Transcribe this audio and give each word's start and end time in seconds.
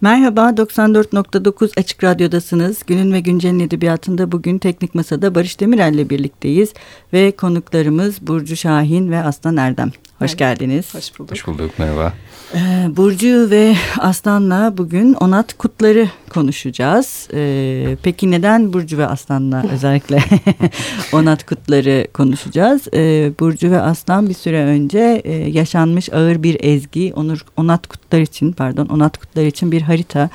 Merhaba, 0.00 0.40
94.9 0.50 1.80
Açık 1.80 2.04
Radyo'dasınız. 2.04 2.82
Günün 2.86 3.12
ve 3.12 3.20
Güncel'in 3.20 3.60
edebiyatında 3.60 4.32
bugün 4.32 4.58
Teknik 4.58 4.94
Masa'da 4.94 5.34
Barış 5.34 5.60
Demirel 5.60 5.94
ile 5.94 6.10
birlikteyiz. 6.10 6.72
Ve 7.12 7.36
konuklarımız 7.36 8.26
Burcu 8.26 8.56
Şahin 8.56 9.10
ve 9.10 9.22
Aslan 9.22 9.56
Erdem. 9.56 9.92
Hoş 10.18 10.30
evet. 10.30 10.38
geldiniz. 10.38 10.94
Hoş 10.94 11.18
bulduk. 11.18 11.32
Hoş 11.32 11.46
bulduk, 11.46 11.78
merhaba. 11.78 12.12
Ee, 12.54 12.86
Burcu 12.96 13.50
ve 13.50 13.76
Aslan'la 13.98 14.78
bugün 14.78 15.14
Onat 15.14 15.58
Kutları 15.58 16.08
konuşacağız. 16.30 17.28
Ee, 17.34 17.96
peki 18.02 18.30
neden 18.30 18.72
Burcu 18.72 18.98
ve 18.98 19.06
Aslan'la 19.06 19.64
özellikle 19.72 20.18
Onat 21.12 21.46
Kutları 21.46 22.06
konuşacağız? 22.14 22.88
Ee, 22.94 23.32
Burcu 23.40 23.70
ve 23.70 23.80
Aslan 23.80 24.28
bir 24.28 24.34
süre 24.34 24.64
önce 24.64 25.22
e, 25.24 25.32
yaşanmış 25.32 26.12
ağır 26.12 26.42
bir 26.42 26.56
ezgi 26.60 27.12
Onur, 27.16 27.44
Onat 27.56 27.86
Kutlar 27.86 28.20
için 28.20 28.52
pardon 28.52 28.86
Onat 28.86 29.18
Kutlar 29.18 29.44
için 29.44 29.72
bir 29.72 29.82
harita 29.88 30.30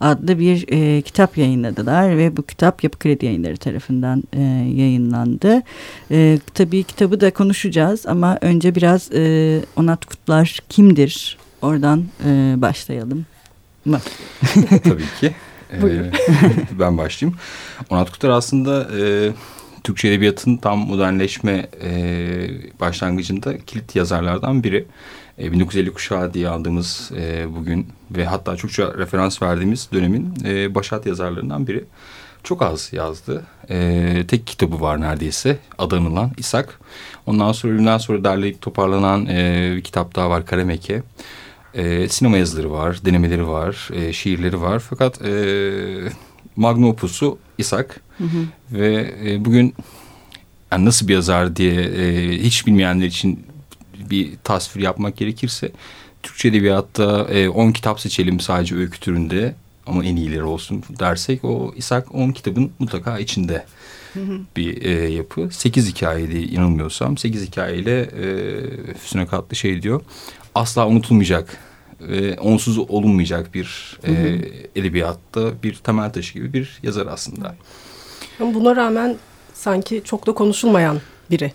adlı 0.00 0.38
bir 0.38 0.64
e, 0.68 1.02
kitap 1.02 1.38
yayınladılar 1.38 2.18
ve 2.18 2.36
bu 2.36 2.42
kitap 2.42 2.84
Yapı 2.84 2.98
Kredi 2.98 3.26
Yayınları 3.26 3.56
tarafından 3.56 4.22
e, 4.32 4.42
yayınlandı. 4.76 5.62
E, 6.10 6.38
tabii 6.54 6.82
kitabı 6.82 7.20
da 7.20 7.30
konuşacağız 7.30 8.06
ama 8.06 8.38
önce 8.40 8.74
biraz 8.74 9.12
e, 9.12 9.60
Onat 9.76 10.04
Kutlar 10.04 10.58
kimdir? 10.68 11.38
Oradan 11.62 12.04
e, 12.24 12.54
başlayalım. 12.56 13.26
Tabii 14.84 15.06
ki. 15.20 15.34
Ee, 15.72 16.10
ben 16.78 16.98
başlayayım. 16.98 17.38
Onat 17.90 18.10
Kutlar 18.10 18.30
aslında 18.30 18.88
e, 18.98 19.32
Türkçe 19.84 20.08
Edebiyat'ın 20.08 20.56
tam 20.56 20.78
modernleşme 20.78 21.66
e, 21.82 21.90
başlangıcında 22.80 23.58
kilit 23.58 23.96
yazarlardan 23.96 24.64
biri. 24.64 24.86
E, 25.38 25.52
1950 25.52 25.92
kuşağı 25.92 26.34
diye 26.34 26.48
aldığımız 26.48 27.10
e, 27.16 27.54
bugün 27.56 27.86
ve 28.10 28.24
hatta 28.24 28.56
çokça 28.56 28.94
referans 28.98 29.42
verdiğimiz 29.42 29.88
dönemin 29.92 30.34
e, 30.44 30.74
başat 30.74 31.06
yazarlarından 31.06 31.66
biri. 31.66 31.84
Çok 32.42 32.62
az 32.62 32.92
yazdı. 32.92 33.44
E, 33.70 34.24
tek 34.28 34.46
kitabı 34.46 34.80
var 34.80 35.00
neredeyse 35.00 35.58
adanılan 35.78 36.32
İshak. 36.36 36.80
Ondan 37.26 37.52
sonra 37.52 37.72
ölümden 37.72 37.98
sonra 37.98 38.24
derleyip 38.24 38.60
toparlanan 38.60 39.26
e, 39.26 39.72
bir 39.76 39.82
kitap 39.82 40.16
daha 40.16 40.30
var 40.30 40.46
Karameke. 40.46 41.02
E, 41.74 42.08
sinema 42.08 42.36
yazıları 42.36 42.72
var, 42.72 43.04
denemeleri 43.04 43.48
var, 43.48 43.88
e, 43.92 44.12
şiirleri 44.12 44.60
var. 44.60 44.78
Fakat 44.78 45.22
e, 45.22 45.32
magnum 46.56 46.88
opusu 46.88 47.38
İshak. 47.58 48.00
Hı 48.20 48.24
hı. 48.24 48.44
Ve 48.72 49.14
e, 49.24 49.44
bugün 49.44 49.74
yani 50.72 50.84
nasıl 50.84 51.08
bir 51.08 51.14
yazar 51.14 51.56
diye 51.56 51.82
e, 51.82 52.38
hiç 52.38 52.66
bilmeyenler 52.66 53.06
için 53.06 53.46
bir 54.10 54.30
tasvir 54.44 54.82
yapmak 54.82 55.16
gerekirse... 55.16 55.72
Türkçe 56.22 56.48
Edebiyat'ta 56.48 57.26
10 57.54 57.68
e, 57.68 57.72
kitap 57.72 58.00
seçelim 58.00 58.40
sadece 58.40 58.76
öykü 58.76 59.00
türünde 59.00 59.54
ama 59.86 60.04
en 60.04 60.16
iyileri 60.16 60.42
olsun 60.42 60.82
dersek 60.98 61.44
o 61.44 61.74
İshak 61.76 62.14
10 62.14 62.30
kitabın 62.30 62.72
mutlaka 62.78 63.18
içinde 63.18 63.64
hı 64.14 64.20
hı. 64.20 64.40
bir 64.56 64.82
e, 64.82 64.90
yapı. 64.90 65.48
8 65.52 65.88
hikayeydi 65.88 66.54
yanılmıyorsam. 66.54 67.18
8 67.18 67.46
hikayeyle 67.46 68.00
e, 68.00 68.94
Füsun'a 68.94 69.26
katlı 69.26 69.56
şey 69.56 69.82
diyor. 69.82 70.02
Asla 70.54 70.88
unutulmayacak 70.88 71.56
e, 72.08 72.34
onsuz 72.34 72.78
olunmayacak 72.78 73.54
bir 73.54 73.98
e, 74.06 74.12
edebiyatta 74.76 75.62
bir 75.62 75.74
temel 75.74 76.12
taşı 76.12 76.34
gibi 76.34 76.52
bir 76.52 76.78
yazar 76.82 77.06
aslında. 77.06 77.56
Ama 78.40 78.54
buna 78.54 78.76
rağmen 78.76 79.16
sanki 79.54 80.02
çok 80.04 80.26
da 80.26 80.32
konuşulmayan 80.32 80.98
biri. 81.30 81.52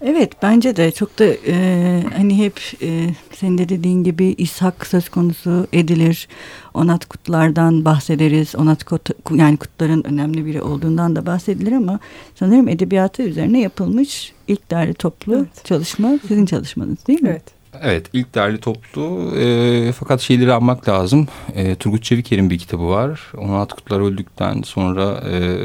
Evet 0.00 0.32
bence 0.42 0.76
de 0.76 0.90
çok 0.90 1.18
da 1.18 1.24
e, 1.24 2.02
hani 2.16 2.38
hep 2.38 2.60
e, 2.82 3.08
senin 3.34 3.58
de 3.58 3.68
dediğin 3.68 4.04
gibi 4.04 4.26
İshak 4.26 4.86
söz 4.86 5.08
konusu 5.08 5.66
edilir. 5.72 6.28
Onat 6.74 7.06
Kutlar'dan 7.06 7.84
bahsederiz. 7.84 8.54
Onat 8.56 8.84
Kut, 8.84 9.10
yani 9.30 9.56
Kutlar'ın 9.56 10.04
önemli 10.04 10.46
biri 10.46 10.62
olduğundan 10.62 11.16
da 11.16 11.26
bahsedilir 11.26 11.72
ama 11.72 12.00
sanırım 12.34 12.68
edebiyatı 12.68 13.22
üzerine 13.22 13.60
yapılmış 13.60 14.32
ilk 14.48 14.70
derli 14.70 14.94
toplu 14.94 15.36
evet. 15.36 15.64
çalışma 15.64 16.08
sizin 16.28 16.46
çalışmanız 16.46 17.06
değil 17.06 17.22
mi? 17.22 17.28
Evet. 17.28 17.55
Evet 17.82 18.06
ilk 18.12 18.34
derli 18.34 18.60
toplu 18.60 19.32
e, 19.36 19.92
fakat 19.92 20.20
şeyleri 20.20 20.52
almak 20.52 20.88
lazım. 20.88 21.28
E, 21.54 21.74
Turgut 21.74 22.02
Çeviker'in 22.02 22.50
bir 22.50 22.58
kitabı 22.58 22.88
var. 22.88 23.32
Onat 23.38 23.72
Kutlar 23.72 24.00
öldükten 24.00 24.62
sonra 24.62 25.22
e, 25.30 25.58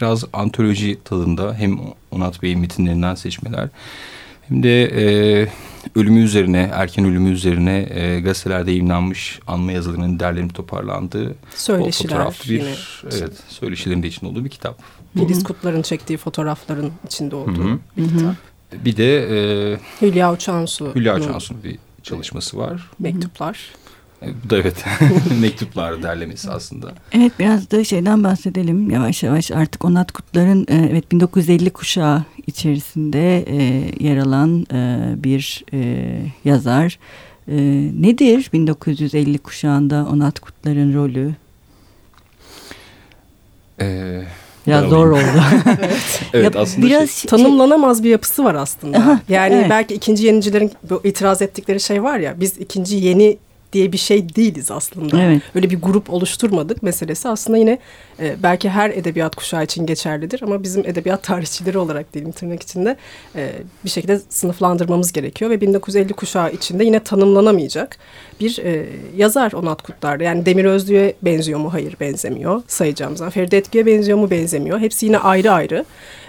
biraz 0.00 0.24
antoloji 0.32 0.98
tadında 1.04 1.54
hem 1.54 1.78
Onat 2.10 2.42
Bey'in 2.42 2.60
metinlerinden 2.60 3.14
seçmeler 3.14 3.68
hem 4.48 4.62
de 4.62 4.84
e, 4.84 5.48
ölümü 5.94 6.20
üzerine, 6.20 6.70
erken 6.72 7.04
ölümü 7.04 7.30
üzerine 7.30 7.88
e, 7.90 8.20
gazetelerde 8.20 8.70
yayınlanmış 8.70 9.40
anma 9.46 9.72
yazılarının 9.72 10.20
derlenip 10.20 10.54
toparlandığı 10.54 11.34
Söyleşiler 11.54 12.10
fotoğraflı 12.10 12.50
bir, 12.50 12.60
yine. 12.60 12.74
evet, 13.04 13.32
söyleşilerin 13.48 14.02
de 14.02 14.06
içinde 14.06 14.30
olduğu 14.30 14.44
bir 14.44 14.50
kitap. 14.50 14.78
Filiz 15.14 15.44
Kutlar'ın 15.44 15.82
çektiği 15.82 16.16
fotoğrafların 16.16 16.92
içinde 17.06 17.36
olduğu 17.36 17.64
Hı 17.64 17.68
-hı. 17.68 17.78
bir 17.96 18.08
kitap. 18.08 18.34
Bir 18.84 18.96
de 18.96 19.16
e, 19.72 19.78
Hülya 20.02 20.32
Uçansu. 20.32 20.94
Hülya 20.94 21.16
Uçansu'nun 21.16 21.62
bir 21.64 21.78
çalışması 22.02 22.58
var. 22.58 22.90
Mektuplar. 22.98 23.58
Bu 24.44 24.50
da 24.50 24.58
evet 24.58 24.84
mektuplar 25.40 26.02
derlemesi 26.02 26.50
aslında. 26.50 26.92
Evet 27.12 27.32
biraz 27.38 27.70
da 27.70 27.84
şeyden 27.84 28.24
bahsedelim 28.24 28.90
yavaş 28.90 29.22
yavaş 29.22 29.50
artık 29.50 29.84
Onat 29.84 30.12
Kutlar'ın 30.12 30.66
e, 30.68 30.88
evet 30.90 31.12
1950 31.12 31.70
kuşağı 31.70 32.24
içerisinde 32.46 33.42
e, 33.42 33.90
yer 34.04 34.16
alan 34.16 34.66
e, 34.72 35.14
bir 35.24 35.64
e, 35.72 36.06
yazar. 36.44 36.98
E, 37.48 37.56
nedir 38.00 38.50
1950 38.52 39.38
kuşağında 39.38 40.06
Onat 40.12 40.40
Kutlar'ın 40.40 40.94
rolü? 40.94 41.34
Eee 43.80 44.26
Biraz 44.66 44.84
zor 44.84 45.10
oldu. 45.10 45.20
evet. 45.78 45.96
evet 46.32 46.56
aslında 46.56 46.86
biraz 46.86 47.10
şey, 47.10 47.28
tanımlanamaz 47.28 48.04
bir 48.04 48.10
yapısı 48.10 48.44
var 48.44 48.54
aslında. 48.54 49.20
Yani 49.28 49.54
evet. 49.54 49.70
belki 49.70 49.94
ikinci 49.94 50.26
yenicilerin 50.26 50.72
bu 50.90 51.00
itiraz 51.04 51.42
ettikleri 51.42 51.80
şey 51.80 52.02
var 52.02 52.18
ya 52.18 52.40
biz 52.40 52.58
ikinci 52.58 52.96
yeni 52.96 53.38
diye 53.74 53.92
bir 53.92 53.98
şey 53.98 54.34
değiliz 54.34 54.70
aslında. 54.70 55.22
Evet. 55.22 55.42
Öyle 55.54 55.70
bir 55.70 55.80
grup 55.80 56.10
oluşturmadık 56.10 56.82
meselesi 56.82 57.28
aslında 57.28 57.58
yine 57.58 57.78
e, 58.20 58.36
belki 58.42 58.70
her 58.70 58.90
edebiyat 58.90 59.36
kuşağı 59.36 59.64
için 59.64 59.86
geçerlidir 59.86 60.42
ama 60.42 60.62
bizim 60.62 60.86
edebiyat 60.86 61.22
tarihçileri 61.22 61.78
olarak 61.78 62.14
diyelim 62.14 62.32
tırnak 62.32 62.62
içinde 62.62 62.96
e, 63.36 63.52
bir 63.84 63.90
şekilde 63.90 64.20
sınıflandırmamız 64.28 65.12
gerekiyor 65.12 65.50
ve 65.50 65.60
1950 65.60 66.12
kuşağı 66.12 66.52
içinde 66.52 66.84
yine 66.84 67.00
tanımlanamayacak 67.00 67.98
bir 68.40 68.58
e, 68.58 68.86
yazar 69.16 69.52
Onat 69.52 69.82
Kutlar'da. 69.82 70.24
Yani 70.24 70.46
Demir 70.46 70.64
Özlü'ye 70.64 71.14
benziyor 71.22 71.58
mu? 71.60 71.72
Hayır 71.72 71.96
benzemiyor 72.00 72.62
sayacağım 72.66 73.16
zaman. 73.16 73.30
Feride 73.30 73.58
Etki'ye 73.58 73.86
benziyor 73.86 74.18
mu? 74.18 74.30
Benzemiyor. 74.30 74.80
Hepsi 74.80 75.06
yine 75.06 75.18
ayrı 75.18 75.52
ayrı 75.52 75.84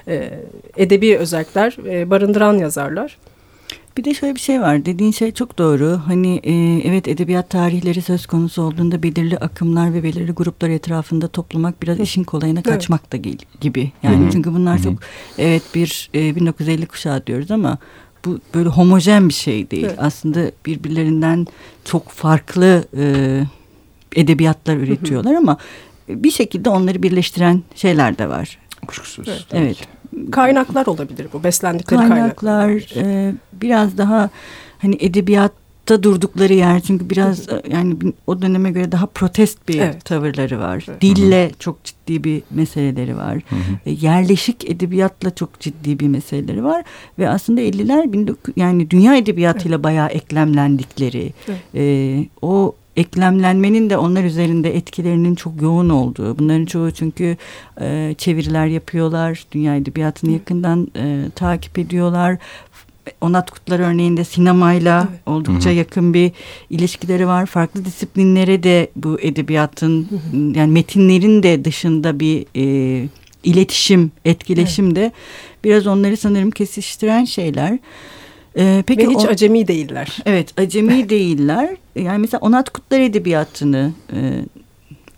e, 0.08 0.30
edebi 0.78 1.18
özellikler 1.18 1.78
e, 1.86 2.10
barındıran 2.10 2.58
yazarlar. 2.58 3.18
Bir 3.98 4.04
de 4.04 4.14
şöyle 4.14 4.36
bir 4.36 4.40
şey 4.40 4.62
var. 4.62 4.86
Dediğin 4.86 5.12
şey 5.12 5.32
çok 5.32 5.58
doğru. 5.58 6.02
Hani 6.06 6.40
e, 6.44 6.54
evet 6.90 7.08
edebiyat 7.08 7.50
tarihleri 7.50 8.02
söz 8.02 8.26
konusu 8.26 8.62
olduğunda 8.62 9.04
belirli 9.04 9.38
akımlar 9.38 9.94
ve 9.94 10.04
belirli 10.04 10.32
gruplar 10.32 10.70
etrafında 10.70 11.28
toplamak 11.28 11.82
biraz 11.82 12.00
işin 12.00 12.24
kolayına 12.24 12.64
kaçmak 12.64 13.02
evet. 13.14 13.24
da 13.24 13.46
gibi. 13.62 13.92
Yani 14.04 14.26
Hı 14.26 14.30
-hı. 14.30 14.32
çünkü 14.32 14.54
bunlar 14.54 14.78
Hı 14.78 14.80
-hı. 14.80 14.84
çok 14.84 14.94
evet 15.38 15.64
bir 15.76 16.10
e, 16.14 16.36
1950 16.36 16.86
kuşağı 16.86 17.28
diyoruz 17.28 17.52
ama 17.52 17.78
bu 18.26 18.40
böyle 18.54 18.70
homojen 18.70 19.30
bir 19.30 19.34
şey 19.34 19.72
değil. 19.72 19.86
Evet. 19.86 20.00
Aslında 20.00 20.52
birbirlerinden 20.66 21.48
çok 21.86 22.10
farklı 22.10 22.88
e, 22.98 23.44
edebiyatlar 24.16 24.78
üretiyorlar 24.78 25.34
Hı 25.34 25.38
-hı. 25.38 25.42
ama 25.42 25.58
bir 26.10 26.32
şekilde 26.32 26.70
onları 26.70 27.04
birleştiren 27.04 27.64
şeyler 27.76 28.18
de 28.18 28.30
var. 28.30 28.58
Kuşkusuz. 28.88 29.28
Evet. 29.28 29.46
evet 29.52 29.95
kaynaklar 30.32 30.86
olabilir 30.86 31.28
bu 31.34 31.44
beslendikleri 31.44 32.00
kaynaklar. 32.00 32.68
Kaynaklar 32.68 33.04
e, 33.04 33.34
biraz 33.54 33.98
daha 33.98 34.30
hani 34.80 34.98
edebiyatta 35.00 36.04
durdukları 36.04 36.54
yer 36.54 36.80
çünkü 36.80 37.10
biraz 37.10 37.50
e, 37.50 37.62
yani 37.72 37.96
o 38.28 38.42
döneme 38.42 38.72
göre 38.72 38.92
daha 38.92 39.06
protest 39.06 39.68
bir 39.68 39.80
evet. 39.80 40.06
tavırları 40.06 40.60
var. 40.60 40.86
Evet. 40.90 41.02
Dille 41.02 41.46
Hı 41.46 41.50
-hı. 41.50 41.60
çok 41.60 41.84
ciddi 41.84 42.24
bir 42.24 42.44
meseleleri 42.52 43.18
var. 43.18 43.36
Hı 43.36 43.56
-hı. 43.56 43.78
E, 43.86 43.92
yerleşik 43.92 44.70
edebiyatla 44.70 45.36
çok 45.36 45.60
ciddi 45.60 46.00
bir 46.00 46.08
meseleleri 46.08 46.64
var 46.64 46.84
ve 47.20 47.30
aslında 47.30 47.62
50'ler 47.62 48.36
yani 48.56 48.90
dünya 48.90 49.16
edebiyatıyla 49.16 49.76
evet. 49.76 49.84
bayağı 49.84 50.08
eklemlendikleri 50.08 51.34
evet. 51.48 51.60
e, 51.76 52.26
o 52.42 52.76
eklemlenmenin 52.98 53.90
de 53.90 53.98
onlar 53.98 54.24
üzerinde 54.24 54.76
etkilerinin 54.76 55.36
çok 55.36 55.62
yoğun 55.62 55.90
olduğu. 55.90 56.40
Bunların 56.40 56.66
çoğu 56.66 56.92
çünkü 56.92 57.38
e, 57.82 58.16
çeviriler 58.18 58.66
yapıyorlar. 58.66 59.46
Dünya 59.52 59.76
edebiyatını 59.76 60.32
yakından 60.32 60.88
e, 60.98 61.30
takip 61.36 61.80
ediyorlar. 61.80 62.38
Onat 63.22 63.52
Kutlar 63.52 63.80
örneğinde 63.80 64.24
sinemayla 64.24 65.08
evet. 65.10 65.20
oldukça 65.26 65.70
Hı-hı. 65.70 65.78
yakın 65.78 66.14
bir 66.14 66.32
ilişkileri 66.70 67.28
var. 67.28 67.46
Farklı 67.46 67.86
disiplinlere 67.86 68.64
de 68.64 68.90
bu 68.96 69.20
edebiyatın 69.22 70.08
Hı-hı. 70.10 70.58
yani 70.58 70.72
metinlerin 70.72 71.44
de 71.44 71.66
dışında 71.66 72.20
bir 72.20 72.46
e, 72.56 73.08
iletişim, 73.44 74.12
etkileşim 74.26 74.86
evet. 74.86 74.96
de 74.96 75.12
biraz 75.64 75.88
onları 75.88 76.18
sanırım 76.18 76.52
kesiştiren 76.52 77.26
şeyler. 77.26 77.80
Ee, 78.58 78.84
peki 78.88 79.08
Ve 79.08 79.12
hiç 79.12 79.26
o, 79.26 79.28
acemi 79.28 79.68
değiller. 79.68 80.18
Evet 80.26 80.60
acemi 80.60 81.10
değiller. 81.10 81.70
Yani 81.96 82.18
mesela 82.18 82.42
Onat 82.42 82.70
Kutlar 82.70 83.00
Edebiyatı'nı 83.00 83.94
e, 84.14 84.18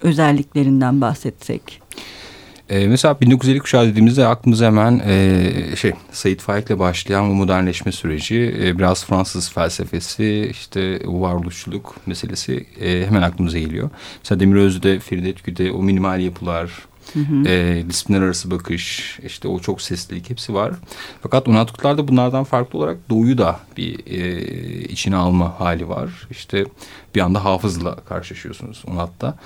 özelliklerinden 0.01 1.01
bahsetsek. 1.01 1.81
Ee, 2.69 2.87
mesela 2.87 3.21
1950 3.21 3.59
kuşağı 3.59 3.85
dediğimizde 3.85 4.27
aklımıza 4.27 4.65
hemen 4.65 5.01
e, 5.05 5.51
şey 5.75 5.93
Said 6.11 6.39
Faik'le 6.39 6.79
başlayan 6.79 7.29
bu 7.29 7.33
modernleşme 7.33 7.91
süreci, 7.91 8.55
e, 8.63 8.77
biraz 8.77 9.05
Fransız 9.05 9.51
felsefesi, 9.51 10.47
işte 10.51 10.99
varoluşçuluk 11.05 11.95
meselesi 12.05 12.65
e, 12.81 13.05
hemen 13.05 13.21
aklımıza 13.21 13.59
geliyor. 13.59 13.89
Mesela 14.23 14.39
Demir 14.39 14.55
Özde, 14.55 14.99
Feride 14.99 15.33
Tükü'de 15.33 15.71
o 15.71 15.83
minimal 15.83 16.19
yapılar, 16.19 16.71
Hı. 17.13 17.49
E, 17.49 17.83
disiplinler 17.89 18.21
arası 18.21 18.51
bakış, 18.51 19.19
işte 19.25 19.47
o 19.47 19.59
çok 19.59 19.81
seslilik 19.81 20.29
hepsi 20.29 20.53
var. 20.53 20.73
Fakat 21.21 21.47
Unatkutlar'da 21.47 22.07
bunlardan 22.07 22.43
farklı 22.43 22.79
olarak 22.79 22.97
doğuyu 23.09 23.37
da 23.37 23.59
bir 23.77 23.99
e, 24.05 24.41
içine 24.81 25.15
alma 25.15 25.59
hali 25.59 25.89
var. 25.89 26.27
İşte 26.31 26.65
bir 27.15 27.21
anda 27.21 27.45
hafızla 27.45 27.95
karşılaşıyorsunuz 27.95 28.83
Unat'ta. 28.87 29.37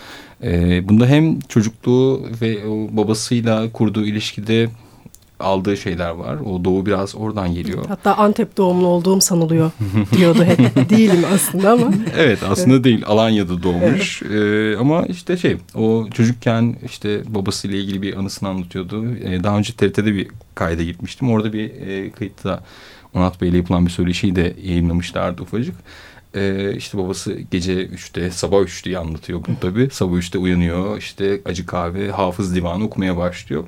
E, 0.43 0.89
bunda 0.89 1.05
hem 1.07 1.39
çocukluğu 1.39 2.27
ve 2.41 2.67
o 2.67 2.97
babasıyla 2.97 3.71
kurduğu 3.71 4.05
ilişkide 4.05 4.69
aldığı 5.41 5.77
şeyler 5.77 6.09
var. 6.09 6.37
O 6.45 6.65
doğu 6.65 6.85
biraz 6.85 7.15
oradan 7.15 7.53
geliyor. 7.53 7.85
Hatta 7.87 8.15
Antep 8.15 8.57
doğumlu 8.57 8.87
olduğum 8.87 9.21
sanılıyor 9.21 9.71
diyordu 10.17 10.43
hep. 10.43 10.89
Değilim 10.89 11.23
aslında 11.33 11.71
ama. 11.71 11.93
Evet 12.17 12.39
aslında 12.49 12.75
evet. 12.75 12.83
değil. 12.83 13.03
Alanya'da 13.07 13.63
doğmuş. 13.63 14.21
Evet. 14.25 14.33
Ee, 14.33 14.77
ama 14.79 15.05
işte 15.05 15.37
şey 15.37 15.57
o 15.75 16.07
çocukken 16.13 16.75
işte 16.85 17.21
babasıyla 17.27 17.77
ilgili 17.77 18.01
bir 18.01 18.17
anısını 18.17 18.49
anlatıyordu. 18.49 19.05
Ee, 19.23 19.43
daha 19.43 19.57
önce 19.57 19.73
TRT'de 19.73 20.15
bir 20.15 20.27
kayda 20.55 20.83
gitmiştim. 20.83 21.29
Orada 21.29 21.53
bir 21.53 21.71
e, 21.87 22.11
kayıtta 22.11 22.63
Onat 23.13 23.41
Bey'le 23.41 23.53
yapılan 23.53 23.85
bir 23.85 23.91
söyleşiyi 23.91 24.35
de 24.35 24.55
yayınlamışlardı 24.63 25.41
ufacık. 25.41 25.75
Ee, 26.35 26.75
işte 26.75 26.97
babası 26.97 27.33
gece 27.51 27.85
üçte 27.85 28.31
sabah 28.31 28.61
üç 28.61 28.85
diye 28.85 28.97
anlatıyor 28.97 29.41
bunu 29.47 29.55
tabii. 29.61 29.89
Sabah 29.91 30.17
üçte 30.17 30.37
uyanıyor 30.37 30.97
işte 30.97 31.41
acı 31.45 31.65
kahve 31.65 32.11
hafız 32.11 32.55
divanı 32.55 32.83
okumaya 32.83 33.17
başlıyor. 33.17 33.63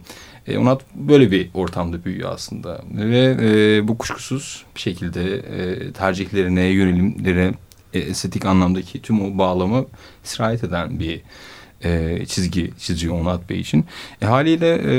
E, 0.48 0.58
Onat 0.58 0.82
böyle 0.96 1.32
bir 1.32 1.50
ortamda 1.54 2.06
büyüyor 2.06 2.32
aslında. 2.34 2.82
Ve 2.92 3.38
e, 3.42 3.88
bu 3.88 3.98
kuşkusuz 3.98 4.66
bir 4.76 4.82
şekilde 4.82 5.36
e, 5.36 5.92
tercihlerine, 5.92 6.64
yönelimlere, 6.64 7.54
e, 7.94 8.00
estetik 8.00 8.46
anlamdaki 8.46 9.02
tüm 9.02 9.22
o 9.22 9.38
bağlamı 9.38 9.86
sirayet 10.24 10.64
eden 10.64 11.00
bir 11.00 11.22
e, 11.84 12.26
çizgi 12.26 12.72
çiziyor 12.78 13.22
Onat 13.22 13.50
Bey 13.50 13.60
için. 13.60 13.86
E, 14.22 14.26
haliyle 14.26 14.76
e, 14.76 14.96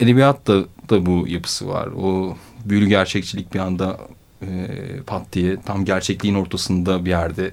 edebiyatta 0.00 0.64
da 0.90 1.06
bu 1.06 1.28
yapısı 1.28 1.68
var. 1.68 1.86
O 1.86 2.36
büyülü 2.64 2.88
gerçekçilik 2.88 3.54
bir 3.54 3.58
anda 3.58 3.98
e, 4.42 4.68
pat 5.06 5.32
diye 5.32 5.56
tam 5.66 5.84
gerçekliğin 5.84 6.34
ortasında 6.34 7.04
bir 7.04 7.10
yerde 7.10 7.52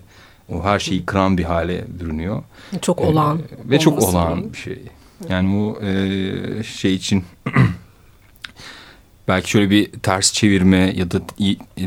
o 0.54 0.64
her 0.64 0.80
şeyi 0.80 1.06
kıran 1.06 1.38
bir 1.38 1.44
hale 1.44 1.86
bürünüyor. 2.00 2.44
Çok 2.82 3.02
olağan. 3.02 3.38
E, 3.38 3.70
ve 3.70 3.80
çok 3.80 4.04
olağan 4.04 4.54
bir 4.54 4.58
şey. 4.58 4.82
Yani 5.30 5.50
bu 5.54 5.86
e, 5.86 6.64
şey 6.64 6.96
için 6.96 7.24
belki 9.28 9.50
şöyle 9.50 9.70
bir 9.70 9.92
ters 9.92 10.34
çevirme 10.34 10.94
ya 10.96 11.12
da 11.12 11.22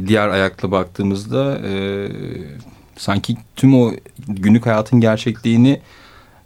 diğer 0.07 0.29
ayakla 0.29 0.71
baktığımızda 0.71 1.59
e, 1.69 2.09
sanki 2.97 3.37
tüm 3.57 3.75
o 3.75 3.93
günlük 4.29 4.67
hayatın 4.67 5.01
gerçekliğini 5.01 5.81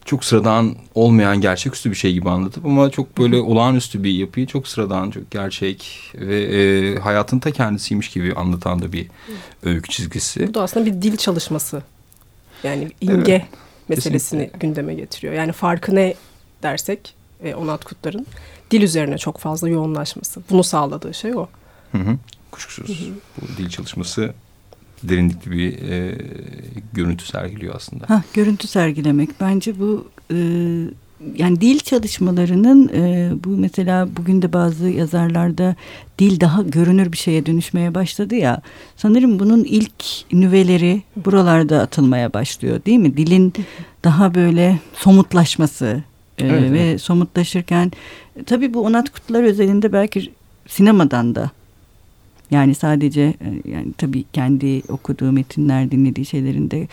çok 0.05 0.25
sıradan 0.25 0.77
olmayan 0.95 1.41
gerçeküstü 1.41 1.91
bir 1.91 1.97
şey 1.97 2.13
gibi 2.13 2.31
anlatıp 2.31 2.67
ama 2.67 2.91
çok 2.91 3.19
böyle 3.19 3.41
olağanüstü 3.41 4.05
bir 4.05 4.11
yapıyı 4.11 4.47
çok 4.47 4.69
sıradan, 4.69 5.11
çok 5.11 5.31
gerçek 5.31 6.01
ve 6.15 6.43
e, 6.43 6.99
hayatın 6.99 7.39
ta 7.39 7.51
kendisiymiş 7.51 8.09
gibi 8.11 8.35
anlatan 8.35 8.83
da 8.83 8.93
bir 8.93 9.07
öykü 9.63 9.91
çizgisi. 9.91 10.49
Bu 10.49 10.55
da 10.55 10.63
aslında 10.63 10.87
bir 10.87 11.03
dil 11.03 11.17
çalışması. 11.17 11.83
Yani 12.65 12.91
imge 13.01 13.33
evet, 13.33 13.45
meselesini 13.89 14.41
kesinlikle. 14.41 14.59
gündeme 14.59 14.95
getiriyor. 14.95 15.35
Yani 15.35 15.53
farkı 15.53 15.95
ne 15.95 16.15
dersek 16.63 17.15
e, 17.45 17.55
Onat 17.55 17.85
Kutlar'ın 17.85 18.27
dil 18.71 18.83
üzerine 18.83 19.19
çok 19.19 19.39
fazla 19.39 19.69
yoğunlaşması. 19.69 20.43
Bunu 20.51 20.65
sağladığı 20.65 21.15
şey 21.15 21.37
o. 21.37 21.49
Hı 21.93 21.99
hı. 21.99 22.17
Kuşkusuz. 22.51 23.01
Hı 23.01 23.05
hı. 23.05 23.15
Bu 23.41 23.57
dil 23.59 23.69
çalışması 23.69 24.35
derinlikli 25.03 25.51
bir 25.51 25.91
e, 25.91 26.19
görüntü 26.93 27.25
sergiliyor 27.25 27.75
aslında. 27.75 28.05
Ha, 28.09 28.23
görüntü 28.35 28.69
sergilemek. 28.69 29.29
Bence 29.41 29.81
bu 29.81 30.09
e, 30.31 30.37
yani 31.37 31.61
dil 31.61 31.79
çalışmalarının 31.79 32.91
e, 32.95 33.33
bu 33.45 33.49
mesela 33.49 34.09
bugün 34.17 34.43
de 34.43 34.53
bazı 34.53 34.89
yazarlarda 34.89 35.77
dil 36.19 36.41
daha 36.41 36.63
görünür 36.63 37.13
bir 37.13 37.17
şeye 37.17 37.47
dönüşmeye 37.47 37.95
başladı 37.95 38.35
ya. 38.35 38.63
Sanırım 38.97 39.39
bunun 39.39 39.65
ilk 39.65 40.33
nüveleri 40.33 41.03
buralarda 41.17 41.81
atılmaya 41.81 42.33
başlıyor 42.33 42.81
değil 42.87 42.99
mi? 42.99 43.17
Dilin 43.17 43.53
daha 44.05 44.35
böyle 44.35 44.79
somutlaşması, 44.95 46.03
ee, 46.39 46.47
evet, 46.47 46.73
ve 46.73 46.81
evet. 46.81 47.03
somutlaşırken 47.03 47.93
tabii 48.47 48.75
bu 48.75 48.85
Onat 48.85 49.11
Kutlar 49.11 49.43
özelinde 49.43 49.93
belki 49.93 50.33
sinemadan 50.67 51.35
da 51.35 51.51
yani 52.53 52.75
sadece 52.75 53.21
e, 53.21 53.71
yani 53.71 53.93
tabii 53.99 54.25
kendi 54.33 54.83
okuduğu 54.89 55.33
metinler 55.33 55.91
dinlediği 55.91 56.27
şeylerinde 56.27 56.89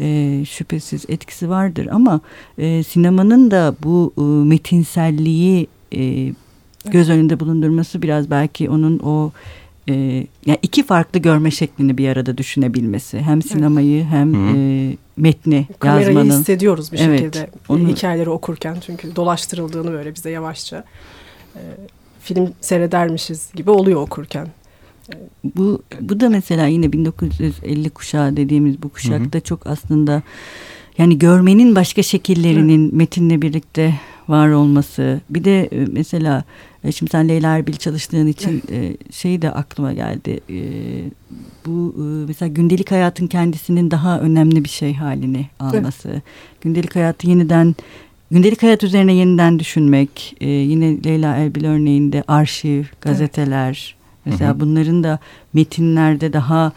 e, 0.00 0.44
şüphesiz 0.44 1.04
etkisi 1.08 1.48
vardır 1.48 1.88
ama 1.90 2.20
e, 2.58 2.82
sinemanın 2.82 3.50
da 3.50 3.74
bu 3.82 4.12
e, 4.18 4.20
metinselliği 4.22 5.66
e, 5.94 6.32
göz 6.90 7.10
önünde 7.10 7.40
bulundurması 7.40 8.02
biraz 8.02 8.30
belki 8.30 8.70
onun 8.70 8.98
o 8.98 9.32
e, 9.88 9.94
yani 10.46 10.58
iki 10.62 10.82
farklı 10.82 11.18
görme 11.18 11.50
şeklini 11.50 11.98
bir 11.98 12.08
arada 12.08 12.38
düşünebilmesi. 12.38 13.20
Hem 13.20 13.42
sinemayı 13.42 14.04
hem 14.04 14.34
e, 14.34 14.96
metni 15.16 15.66
Kamerayı 15.78 16.06
yazmanın. 16.06 16.20
Kamerayı 16.20 16.40
hissediyoruz 16.40 16.92
bir 16.92 16.98
evet, 16.98 17.20
şekilde 17.20 17.50
onu... 17.68 17.88
hikayeleri 17.88 18.30
okurken 18.30 18.76
çünkü 18.86 19.16
dolaştırıldığını 19.16 19.92
böyle 19.92 20.14
bize 20.14 20.30
yavaşça 20.30 20.84
e, 21.54 21.60
film 22.20 22.52
seyredermişiz 22.60 23.50
gibi 23.54 23.70
oluyor 23.70 24.00
okurken. 24.00 24.48
Bu 25.44 25.82
bu 26.00 26.20
da 26.20 26.28
mesela 26.28 26.66
yine 26.66 26.92
1950 26.92 27.90
kuşağı 27.90 28.36
dediğimiz 28.36 28.82
bu 28.82 28.88
kuşakta 28.88 29.38
hı 29.38 29.40
hı. 29.40 29.44
çok 29.44 29.66
aslında 29.66 30.22
yani 30.98 31.18
görmenin 31.18 31.74
başka 31.74 32.02
şekillerinin 32.02 32.90
hı. 32.90 32.96
metinle 32.96 33.42
birlikte 33.42 33.94
var 34.28 34.48
olması. 34.48 35.20
Bir 35.30 35.44
de 35.44 35.64
e, 35.64 35.86
mesela 35.92 36.44
e, 36.84 36.92
şimdi 36.92 37.10
sen 37.10 37.28
Leyla 37.28 37.56
Erbil 37.56 37.72
çalıştığın 37.72 38.26
için 38.26 38.62
e, 38.70 38.96
şey 39.12 39.42
de 39.42 39.50
aklıma 39.50 39.92
geldi. 39.92 40.40
Bu 41.66 41.94
mesela 42.28 42.48
gündelik 42.48 42.90
hayatın 42.90 43.26
kendisinin 43.26 43.90
daha 43.90 44.20
önemli 44.20 44.64
bir 44.64 44.68
şey 44.68 44.94
halini 44.94 45.46
alması. 45.60 46.08
Evet. 46.08 46.22
Gündelik 46.60 46.96
hayatı 46.96 47.28
yeniden 47.28 47.74
gündelik 48.30 48.62
hayat 48.62 48.84
üzerine 48.84 49.14
yeniden 49.14 49.58
düşünmek. 49.58 50.36
Yine 50.40 51.04
Leyla 51.04 51.36
Erbil 51.36 51.64
örneğinde 51.64 52.24
arşiv, 52.28 52.84
gazeteler. 53.00 54.01
Mesela 54.24 54.50
hı 54.50 54.54
hı. 54.54 54.60
bunların 54.60 55.04
da 55.04 55.18
metinlerde 55.52 56.32
daha 56.32 56.72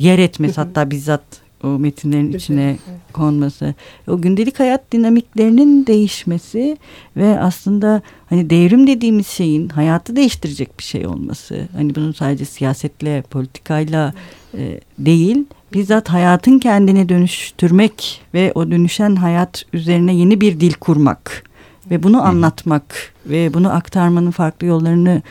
yer 0.00 0.18
etmesi 0.18 0.56
hatta 0.56 0.90
bizzat 0.90 1.22
o 1.64 1.68
metinlerin 1.78 2.32
içine 2.32 2.76
konması, 3.12 3.74
o 4.08 4.20
gündelik 4.20 4.60
hayat 4.60 4.92
dinamiklerinin 4.92 5.86
değişmesi 5.86 6.76
ve 7.16 7.40
aslında 7.40 8.02
hani 8.28 8.50
devrim 8.50 8.86
dediğimiz 8.86 9.26
şeyin 9.26 9.68
hayatı 9.68 10.16
değiştirecek 10.16 10.78
bir 10.78 10.84
şey 10.84 11.06
olması. 11.06 11.68
Hani 11.76 11.94
bunun 11.94 12.12
sadece 12.12 12.44
siyasetle, 12.44 13.22
politikayla 13.22 14.14
e, 14.54 14.80
değil, 14.98 15.44
bizzat 15.72 16.08
hayatın 16.08 16.58
kendini 16.58 17.08
dönüştürmek 17.08 18.22
ve 18.34 18.52
o 18.54 18.70
dönüşen 18.70 19.16
hayat 19.16 19.64
üzerine 19.72 20.14
yeni 20.14 20.40
bir 20.40 20.60
dil 20.60 20.72
kurmak 20.72 21.42
ve 21.90 22.02
bunu 22.02 22.22
anlatmak 22.22 23.12
ve 23.26 23.54
bunu 23.54 23.74
aktarmanın 23.74 24.30
farklı 24.30 24.66
yollarını 24.66 25.22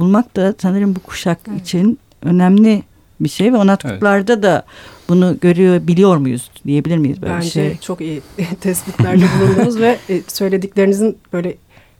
bulmak 0.00 0.36
da 0.36 0.54
sanırım 0.58 0.96
bu 0.96 1.00
kuşak 1.00 1.38
için 1.60 1.98
önemli 2.22 2.82
bir 3.20 3.28
şey 3.28 3.52
ve 3.52 3.56
Onatkutlar'da 3.56 4.32
evet. 4.32 4.42
da 4.42 4.62
bunu 5.08 5.36
görüyor 5.40 5.86
biliyor 5.86 6.16
muyuz 6.16 6.50
diyebilir 6.66 6.96
miyiz 6.96 7.22
böyle 7.22 7.34
Bence 7.34 7.46
bir 7.46 7.50
şey? 7.50 7.78
çok 7.78 8.00
iyi 8.00 8.22
tespitlerde 8.60 9.24
bulundunuz 9.40 9.80
ve 9.80 9.98
e, 10.08 10.22
söylediklerinizin 10.28 11.18
böyle 11.32 11.54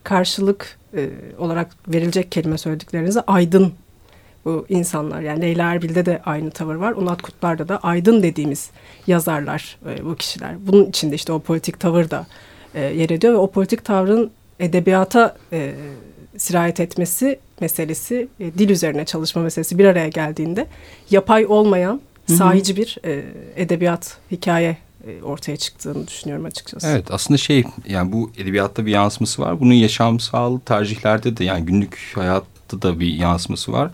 karşılık 0.04 0.78
e, 0.96 1.10
olarak 1.38 1.70
verilecek 1.88 2.32
kelime 2.32 2.58
söylediklerinize 2.58 3.20
aydın 3.20 3.72
bu 4.44 4.66
insanlar. 4.68 5.20
Yani 5.20 5.42
Leyla 5.42 5.72
Erbil'de 5.72 6.06
de 6.06 6.20
aynı 6.24 6.50
tavır 6.50 6.74
var. 6.74 6.92
Onat 6.92 7.22
Kutlar'da 7.22 7.68
da 7.68 7.78
aydın 7.78 8.22
dediğimiz 8.22 8.70
yazarlar 9.06 9.78
e, 9.88 10.04
bu 10.04 10.16
kişiler. 10.16 10.54
Bunun 10.66 10.86
içinde 10.86 11.14
işte 11.14 11.32
o 11.32 11.38
politik 11.38 11.80
tavır 11.80 12.10
da 12.10 12.26
yer 12.74 13.10
ediyor 13.10 13.32
ve 13.32 13.36
o 13.36 13.50
politik 13.50 13.84
tavrın 13.84 14.30
edebiyata 14.60 15.36
sirayet 16.40 16.80
etmesi 16.80 17.38
meselesi, 17.60 18.28
e, 18.40 18.54
dil 18.54 18.70
üzerine 18.70 19.04
çalışma 19.04 19.42
meselesi 19.42 19.78
bir 19.78 19.84
araya 19.84 20.08
geldiğinde 20.08 20.66
yapay 21.10 21.46
olmayan 21.46 22.00
sahici 22.26 22.76
bir 22.76 22.98
e, 23.04 23.24
edebiyat, 23.56 24.16
hikaye 24.30 24.76
e, 25.06 25.22
ortaya 25.22 25.56
çıktığını 25.56 26.06
düşünüyorum 26.06 26.44
açıkçası. 26.44 26.86
Evet 26.86 27.10
aslında 27.10 27.38
şey 27.38 27.64
yani 27.88 28.12
bu 28.12 28.30
edebiyatta 28.38 28.86
bir 28.86 28.90
yansıması 28.90 29.42
var. 29.42 29.60
Bunun 29.60 29.74
yaşamsal 29.74 30.58
tercihlerde 30.58 31.36
de 31.36 31.44
yani 31.44 31.66
günlük 31.66 32.12
hayatta 32.14 32.82
da 32.82 33.00
bir 33.00 33.14
yansıması 33.14 33.72
var. 33.72 33.90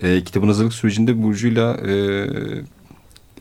e, 0.00 0.24
kitabın 0.24 0.46
hazırlık 0.46 0.74
sürecinde 0.74 1.22
Burcu'yla 1.22 1.74
e, 1.74 1.94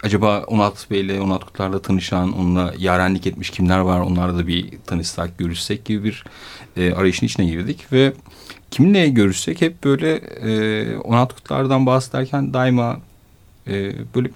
acaba 0.03 0.43
Onat 0.47 0.87
Bey'le, 0.91 1.21
Onat 1.21 1.45
Kutlar'la 1.45 1.81
tanışan, 1.81 2.33
onunla 2.39 2.73
yarenlik 2.77 3.27
etmiş 3.27 3.49
kimler 3.49 3.79
var 3.79 3.99
onlarla 4.01 4.37
da 4.37 4.47
bir 4.47 4.69
tanışsak, 4.85 5.37
görüşsek 5.37 5.85
gibi 5.85 6.03
bir 6.03 6.23
e, 6.77 6.93
arayışın 6.93 7.25
içine 7.25 7.45
girdik 7.45 7.93
ve 7.93 8.13
kiminle 8.71 9.09
görüşsek 9.09 9.61
hep 9.61 9.83
böyle 9.83 10.15
e, 10.15 10.97
Onat 10.97 11.35
Kutlar'dan 11.35 11.85
bahsederken 11.85 12.53
daima 12.53 12.99
e, 13.67 13.91
böyle 14.15 14.29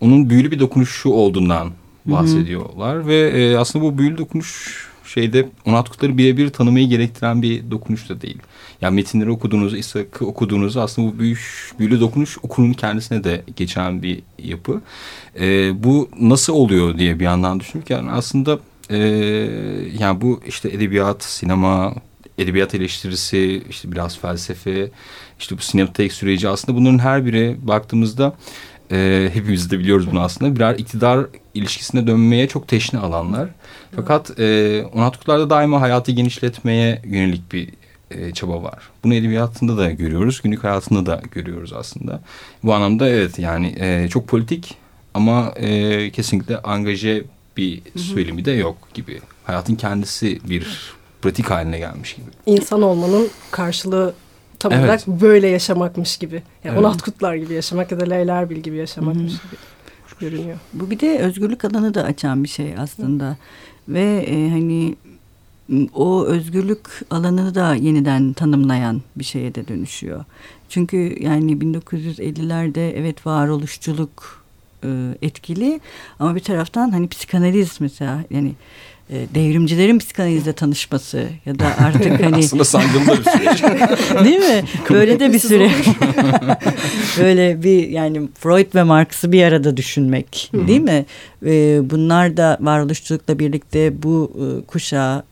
onun 0.00 0.30
büyülü 0.30 0.50
bir 0.50 0.58
dokunuşu 0.60 1.10
olduğundan 1.10 1.72
bahsediyorlar. 2.06 2.96
Hı 2.96 3.02
hı. 3.02 3.06
Ve 3.06 3.28
e, 3.28 3.56
aslında 3.56 3.84
bu 3.84 3.98
büyülü 3.98 4.18
dokunuş 4.18 4.86
şeyde 5.16 5.48
Onat 5.66 6.02
birebir 6.02 6.50
tanımayı 6.50 6.88
gerektiren 6.88 7.42
bir 7.42 7.70
dokunuş 7.70 8.08
da 8.08 8.20
değil. 8.20 8.38
Yani 8.80 8.94
metinleri 8.94 9.30
okuduğunuz, 9.30 9.74
İshak'ı 9.74 10.26
okuduğunuz 10.26 10.76
aslında 10.76 11.12
bu 11.12 11.18
büyük, 11.18 11.72
büyülü 11.78 12.00
dokunuş 12.00 12.38
okurun 12.42 12.72
kendisine 12.72 13.24
de 13.24 13.42
geçen 13.56 14.02
bir 14.02 14.22
yapı. 14.38 14.80
E, 15.40 15.72
bu 15.84 16.08
nasıl 16.20 16.52
oluyor 16.52 16.98
diye 16.98 17.20
bir 17.20 17.24
yandan 17.24 17.60
düşünürken 17.60 18.06
aslında 18.06 18.58
e, 18.90 18.98
yani 19.98 20.20
bu 20.20 20.40
işte 20.46 20.68
edebiyat, 20.68 21.24
sinema, 21.24 21.94
edebiyat 22.38 22.74
eleştirisi, 22.74 23.62
işte 23.70 23.92
biraz 23.92 24.18
felsefe, 24.18 24.90
işte 25.38 25.58
bu 25.58 25.62
sinematik 25.62 26.12
süreci 26.12 26.48
aslında 26.48 26.78
bunların 26.78 26.98
her 26.98 27.26
biri 27.26 27.56
baktığımızda 27.62 28.36
e, 28.92 29.30
hepimiz 29.32 29.70
de 29.70 29.78
biliyoruz 29.78 30.10
bunu 30.10 30.20
aslında 30.20 30.56
birer 30.56 30.74
iktidar 30.78 31.26
ilişkisine 31.56 32.06
dönmeye 32.06 32.48
çok 32.48 32.68
teşne 32.68 32.98
alanlar. 32.98 33.48
Fakat 33.96 34.40
e, 34.40 34.82
Onat 34.94 35.26
daima 35.26 35.80
hayatı 35.80 36.12
genişletmeye 36.12 37.02
yönelik 37.04 37.52
bir 37.52 37.68
e, 38.10 38.32
çaba 38.32 38.62
var. 38.62 38.78
Bunu 39.04 39.14
edebiyatında 39.14 39.76
da 39.76 39.90
görüyoruz, 39.90 40.40
günlük 40.42 40.64
hayatında 40.64 41.06
da 41.06 41.22
görüyoruz 41.30 41.72
aslında. 41.72 42.20
Bu 42.62 42.74
anlamda 42.74 43.08
evet 43.08 43.38
yani 43.38 43.76
e, 43.80 44.08
çok 44.08 44.28
politik 44.28 44.74
ama 45.14 45.52
e, 45.56 46.10
kesinlikle 46.10 46.58
angaje 46.58 47.24
bir 47.56 47.82
söylemi 47.96 48.44
de 48.44 48.50
yok 48.50 48.76
gibi. 48.94 49.20
Hayatın 49.44 49.74
kendisi 49.74 50.40
bir 50.48 50.94
pratik 51.22 51.50
haline 51.50 51.78
gelmiş 51.78 52.14
gibi. 52.14 52.26
İnsan 52.46 52.82
olmanın 52.82 53.28
karşılığı 53.50 54.14
tam 54.58 54.72
evet. 54.72 54.84
olarak 54.84 55.06
böyle 55.06 55.48
yaşamakmış 55.48 56.16
gibi. 56.16 56.34
Yani 56.34 56.74
evet. 56.74 56.78
Onat 56.78 57.02
Kutlar 57.02 57.34
gibi 57.34 57.54
yaşamak 57.54 57.92
ya 57.92 58.00
da 58.00 58.04
Leyla 58.04 58.38
Erbil 58.38 58.56
gibi 58.56 58.76
yaşamakmış 58.76 59.32
Hı 59.32 59.36
-hı. 59.36 59.50
gibi 59.50 59.56
görünüyor. 60.20 60.58
Bu 60.72 60.90
bir 60.90 61.00
de 61.00 61.18
özgürlük 61.18 61.64
alanı 61.64 61.94
da 61.94 62.04
açan 62.04 62.44
bir 62.44 62.48
şey 62.48 62.74
aslında. 62.78 63.30
Hı. 63.30 63.36
Ve 63.88 64.26
e, 64.28 64.50
hani 64.50 64.94
o 65.94 66.24
özgürlük 66.24 66.88
alanını 67.10 67.54
da 67.54 67.74
yeniden 67.74 68.32
tanımlayan 68.32 69.02
bir 69.16 69.24
şeye 69.24 69.54
de 69.54 69.68
dönüşüyor. 69.68 70.24
Çünkü 70.68 71.16
yani 71.20 71.52
1950'lerde 71.52 72.90
evet 72.90 73.26
varoluşçuluk 73.26 74.44
e, 74.84 74.88
etkili 75.22 75.80
ama 76.18 76.34
bir 76.34 76.40
taraftan 76.40 76.90
hani 76.90 77.08
psikanaliz 77.08 77.80
mesela 77.80 78.24
yani 78.30 78.52
devrimcilerin 79.10 79.98
psikanalizle 79.98 80.52
tanışması 80.52 81.28
ya 81.46 81.58
da 81.58 81.66
artık 81.84 82.24
hani 82.24 82.36
aslında 82.36 82.64
sancılı 82.64 83.00
bir 83.00 83.30
süreç. 83.30 83.62
Değil 84.24 84.38
mi? 84.38 84.64
Böyle 84.90 85.20
de 85.20 85.32
bir 85.32 85.38
süre. 85.38 85.70
Böyle 87.20 87.62
bir 87.62 87.88
yani 87.88 88.28
Freud 88.40 88.74
ve 88.74 88.82
Marx'ı 88.82 89.32
bir 89.32 89.42
arada 89.42 89.76
düşünmek, 89.76 90.50
değil 90.52 90.80
mi? 90.80 91.06
E, 91.46 91.80
bunlar 91.90 92.36
da 92.36 92.58
varoluşçulukla 92.60 93.38
birlikte 93.38 94.02
bu 94.02 94.32
e, 94.34 94.66
kuşağı 94.66 95.22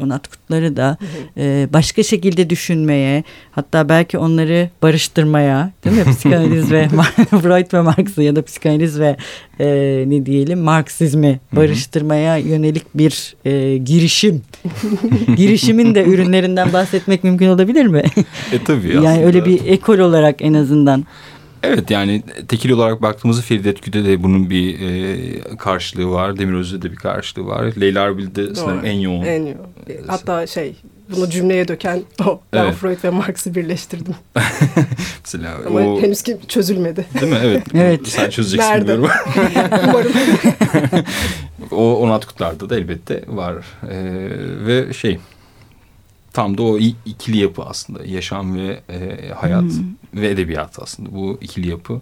Onat 0.00 0.28
Kutlar'ı 0.28 0.76
da 0.76 0.96
e, 1.36 1.68
başka 1.72 2.02
şekilde 2.02 2.50
düşünmeye 2.50 3.24
hatta 3.52 3.88
belki 3.88 4.18
onları 4.18 4.70
barıştırmaya 4.82 5.70
değil 5.84 5.96
mi? 5.96 6.12
Psikanaliz 6.12 6.72
ve 6.72 6.88
Freud 7.42 7.72
ve 7.74 7.80
Marx'ı 7.80 8.22
ya 8.22 8.36
da 8.36 8.42
psikanaliz 8.44 9.00
ve 9.00 9.16
e, 9.60 9.66
ne 10.06 10.26
diyelim 10.26 10.58
Marksizmi 10.60 11.40
barıştırmaya 11.52 12.36
yönelik 12.36 12.84
bir 12.94 13.34
e, 13.44 13.76
girişim. 13.76 14.42
Girişimin 15.36 15.94
de 15.94 16.04
ürünlerinden 16.04 16.72
bahsetmek 16.72 17.24
mümkün 17.24 17.48
olabilir 17.48 17.86
mi? 17.86 18.02
E 18.52 18.64
tabii 18.64 18.88
Yani 18.88 19.08
aslında. 19.08 19.26
öyle 19.26 19.44
bir 19.44 19.66
ekol 19.66 19.98
olarak 19.98 20.42
en 20.42 20.54
azından. 20.54 21.04
Evet 21.62 21.90
yani 21.90 22.22
tekil 22.48 22.70
olarak 22.70 23.02
baktığımızda 23.02 23.42
Feridet 23.42 23.82
Güde 23.82 24.04
de 24.04 24.22
bunun 24.22 24.50
bir 24.50 24.80
e, 24.80 25.56
karşılığı 25.56 26.10
var. 26.10 26.38
Demir 26.38 26.54
Özde 26.54 26.82
de 26.82 26.90
bir 26.90 26.96
karşılığı 26.96 27.46
var. 27.46 27.64
Leyla 27.80 28.04
Erbil'de 28.04 28.54
sanırım 28.54 28.84
en 28.84 28.98
yoğun. 28.98 29.24
En 29.24 29.42
yoğun. 29.42 29.56
Hatta 30.06 30.46
şey 30.46 30.74
bunu 31.16 31.30
cümleye 31.30 31.68
döken 31.68 32.02
o. 32.26 32.40
Ben 32.52 32.64
evet. 32.64 32.74
Freud 32.74 33.04
ve 33.04 33.10
Marx'ı 33.10 33.54
birleştirdim. 33.54 34.14
Mesela 35.24 35.56
Ama 35.66 35.80
o... 35.80 36.02
henüz 36.02 36.22
ki 36.22 36.36
çözülmedi. 36.48 37.06
Değil 37.20 37.32
mi? 37.32 37.38
Evet. 37.42 37.62
evet. 37.74 38.08
Sen 38.08 38.30
çözeceksin 38.30 38.70
Nerede? 38.70 38.84
biliyorum. 38.84 39.10
Umarım. 39.88 40.12
o 41.70 41.96
Onat 41.96 42.26
Kutlar'da 42.26 42.70
da 42.70 42.76
elbette 42.76 43.24
var. 43.26 43.54
Ee, 43.90 43.96
ve 44.66 44.92
şey 44.92 45.18
tam 46.32 46.58
da 46.58 46.62
o 46.62 46.78
ikili 46.78 47.38
yapı 47.38 47.62
aslında. 47.62 48.04
Yaşam 48.04 48.56
ve 48.56 48.80
e, 48.88 49.28
hayat 49.36 49.62
hmm. 49.62 50.20
ve 50.22 50.30
edebiyat 50.30 50.78
aslında. 50.82 51.12
Bu 51.12 51.38
ikili 51.40 51.68
yapı 51.68 52.00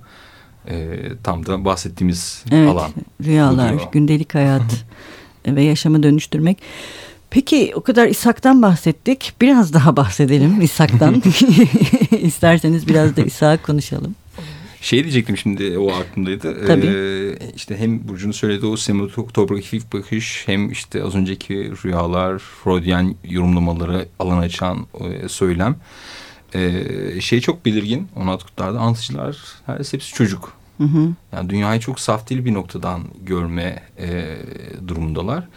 e, 0.69 0.99
tam 1.23 1.47
da 1.47 1.65
bahsettiğimiz 1.65 2.45
evet, 2.53 2.71
alan. 2.71 2.91
Rüyalar, 3.25 3.75
gündelik 3.93 4.35
hayat 4.35 4.85
ve 5.47 5.63
yaşamı 5.63 6.03
dönüştürmek. 6.03 6.59
Peki 7.31 7.73
o 7.75 7.81
kadar 7.81 8.07
İshak'tan 8.07 8.63
bahsettik. 8.63 9.33
Biraz 9.41 9.73
daha 9.73 9.97
bahsedelim 9.97 10.61
İshak'tan. 10.61 11.15
İsterseniz 12.21 12.89
biraz 12.89 13.17
da 13.17 13.23
İshak 13.23 13.63
konuşalım. 13.63 14.15
Şey 14.81 15.03
diyecektim 15.03 15.37
şimdi 15.37 15.79
o 15.79 15.93
aklımdaydı. 15.93 16.67
Tabii. 16.67 16.87
Ee, 16.87 17.53
işte 17.57 17.79
hem 17.79 18.09
Burcu'nun 18.09 18.33
söylediği 18.33 18.73
o 18.73 18.77
sinematografik 18.77 19.93
bakış 19.93 20.43
hem 20.47 20.71
işte 20.71 21.05
az 21.05 21.15
önceki 21.15 21.73
rüyalar, 21.85 22.39
Freudian 22.39 23.15
yorumlamaları 23.25 24.09
alan 24.19 24.39
açan 24.39 24.87
e, 25.01 25.29
söylem. 25.29 25.77
Ee, 26.55 27.21
şey 27.21 27.41
çok 27.41 27.65
belirgin 27.67 28.09
Onat 28.17 28.45
Kutlar'da 28.45 28.79
anlatıcılar 28.79 29.39
her 29.67 29.79
hepsi 29.79 30.15
çocuk. 30.15 30.53
Hı 30.79 30.85
hı. 30.85 31.09
Yani 31.33 31.51
dünyayı 31.51 31.81
çok 31.81 32.01
saf 32.01 32.31
değil 32.31 32.45
bir 32.45 32.55
noktadan 32.55 33.03
görme 33.23 33.83
e, 33.99 34.37
durumundalar. 34.89 35.49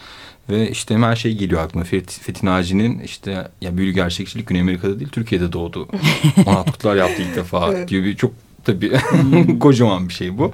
Ve 0.49 0.69
işte 0.69 0.93
hemen 0.93 1.13
şey 1.13 1.37
geliyor 1.37 1.61
aklıma. 1.61 1.85
Fethi 1.85 2.45
Naci'nin 2.45 2.99
işte 2.99 3.47
ya 3.61 3.77
büyülü 3.77 3.91
gerçekçilik 3.91 4.47
Güney 4.47 4.61
Amerika'da 4.61 4.99
değil 4.99 5.09
Türkiye'de 5.09 5.53
doğdu. 5.53 5.87
Onat 6.45 6.71
Kutlar 6.71 6.95
yaptı 6.95 7.21
ilk 7.21 7.35
defa 7.35 7.73
evet. 7.73 7.89
gibi 7.89 8.17
çok 8.17 8.31
tabii 8.63 8.91
kocaman 9.59 10.09
bir 10.09 10.13
şey 10.13 10.37
bu. 10.37 10.51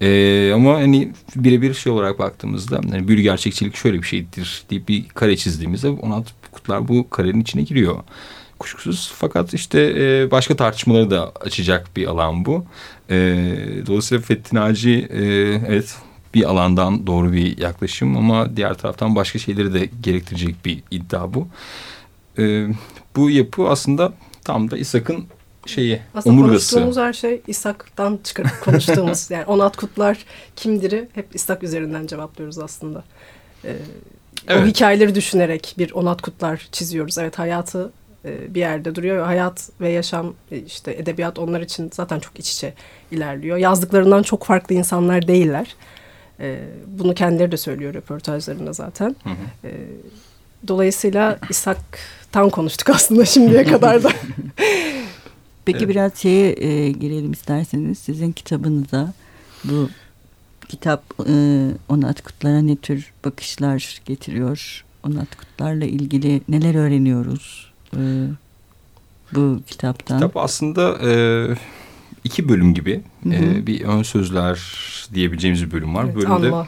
Ee, 0.00 0.52
ama 0.54 0.74
hani 0.74 1.12
birebir 1.36 1.74
şey 1.74 1.92
olarak 1.92 2.18
baktığımızda 2.18 2.80
hani 2.90 3.08
büyülü 3.08 3.22
gerçekçilik 3.22 3.76
şöyle 3.76 4.02
bir 4.02 4.06
şeydir 4.06 4.62
deyip 4.70 4.88
bir 4.88 5.08
kare 5.08 5.36
çizdiğimizde 5.36 5.88
Onat 5.88 6.34
Kutlar 6.52 6.88
bu 6.88 7.10
karenin 7.10 7.40
içine 7.40 7.62
giriyor. 7.62 7.96
Kuşkusuz 8.58 9.12
fakat 9.14 9.54
işte 9.54 9.94
e, 9.98 10.30
başka 10.30 10.56
tartışmaları 10.56 11.10
da 11.10 11.32
açacak 11.40 11.96
bir 11.96 12.06
alan 12.06 12.44
bu. 12.44 12.64
E, 13.10 13.16
dolayısıyla 13.86 14.22
Fethi 14.22 14.56
Naci 14.56 15.08
e, 15.10 15.24
evet 15.68 15.96
bir 16.34 16.50
alandan 16.50 17.06
doğru 17.06 17.32
bir 17.32 17.58
yaklaşım 17.58 18.16
ama 18.16 18.56
diğer 18.56 18.74
taraftan 18.74 19.16
başka 19.16 19.38
şeyleri 19.38 19.74
de 19.74 19.90
gerektirecek 20.02 20.64
bir 20.64 20.82
iddia 20.90 21.34
bu. 21.34 21.48
E, 22.38 22.68
bu 23.16 23.30
yapı 23.30 23.68
aslında 23.68 24.12
tam 24.44 24.70
da 24.70 24.78
İshak'ın 24.78 25.24
şeyi 25.68 26.00
Aslında 26.14 26.34
omurgası. 26.34 26.74
konuştuğumuz 26.74 26.96
her 26.96 27.12
şey 27.12 27.42
İshak'tan 27.46 28.18
çıkarıp 28.24 28.60
konuştuğumuz 28.64 29.30
yani 29.30 29.44
Onat 29.44 29.76
Kutlar 29.76 30.18
kimdir'i 30.56 31.08
hep 31.14 31.34
İshak 31.34 31.62
üzerinden 31.62 32.06
cevaplıyoruz 32.06 32.58
aslında. 32.58 33.04
Ee, 33.64 33.76
evet. 34.48 34.62
O 34.62 34.66
hikayeleri 34.66 35.14
düşünerek 35.14 35.74
bir 35.78 35.92
Onat 35.92 36.22
Kutlar 36.22 36.68
çiziyoruz. 36.72 37.18
Evet 37.18 37.38
hayatı 37.38 37.92
e, 38.24 38.54
bir 38.54 38.60
yerde 38.60 38.94
duruyor. 38.94 39.24
Hayat 39.26 39.70
ve 39.80 39.88
yaşam 39.88 40.34
e, 40.50 40.58
işte 40.58 40.92
edebiyat 40.92 41.38
onlar 41.38 41.60
için 41.60 41.90
zaten 41.92 42.20
çok 42.20 42.38
iç 42.38 42.52
içe 42.52 42.74
ilerliyor. 43.10 43.56
Yazdıklarından 43.56 44.22
çok 44.22 44.44
farklı 44.44 44.74
insanlar 44.74 45.28
değiller. 45.28 45.76
E, 46.40 46.58
bunu 46.86 47.14
kendileri 47.14 47.52
de 47.52 47.56
söylüyor 47.56 47.94
röportajlarında 47.94 48.72
zaten. 48.72 49.16
Hı 49.24 49.30
hı. 49.30 49.68
Dolayısıyla 50.68 51.38
İshak'tan 51.50 52.50
konuştuk 52.50 52.90
aslında 52.90 53.24
şimdiye 53.24 53.64
kadar 53.64 54.02
da. 54.02 54.10
Peki 55.72 55.78
evet. 55.78 55.88
biraz 55.88 56.16
şeye 56.16 56.52
e, 56.58 56.90
girelim 56.90 57.32
isterseniz. 57.32 57.98
Sizin 57.98 58.32
kitabınıza 58.32 59.12
bu 59.64 59.88
kitap 60.68 61.02
e, 61.28 61.66
Onat 61.88 62.22
Kutlar'a 62.22 62.60
ne 62.60 62.76
tür 62.76 63.12
bakışlar 63.24 64.00
getiriyor? 64.04 64.84
Onat 65.02 65.36
Kutlar'la 65.36 65.84
ilgili 65.84 66.40
neler 66.48 66.74
öğreniyoruz 66.74 67.72
e, 67.96 68.00
bu 69.34 69.60
kitaptan? 69.66 70.18
Kitap 70.18 70.36
aslında 70.36 70.98
e, 71.10 71.12
iki 72.24 72.48
bölüm 72.48 72.74
gibi. 72.74 73.00
Hı 73.22 73.28
hı. 73.28 73.34
E, 73.34 73.66
bir 73.66 73.84
ön 73.84 74.02
sözler 74.02 74.60
diyebileceğimiz 75.14 75.64
bir 75.66 75.70
bölüm 75.70 75.94
var. 75.94 76.04
Evet, 76.04 76.16
Bölümde 76.16 76.64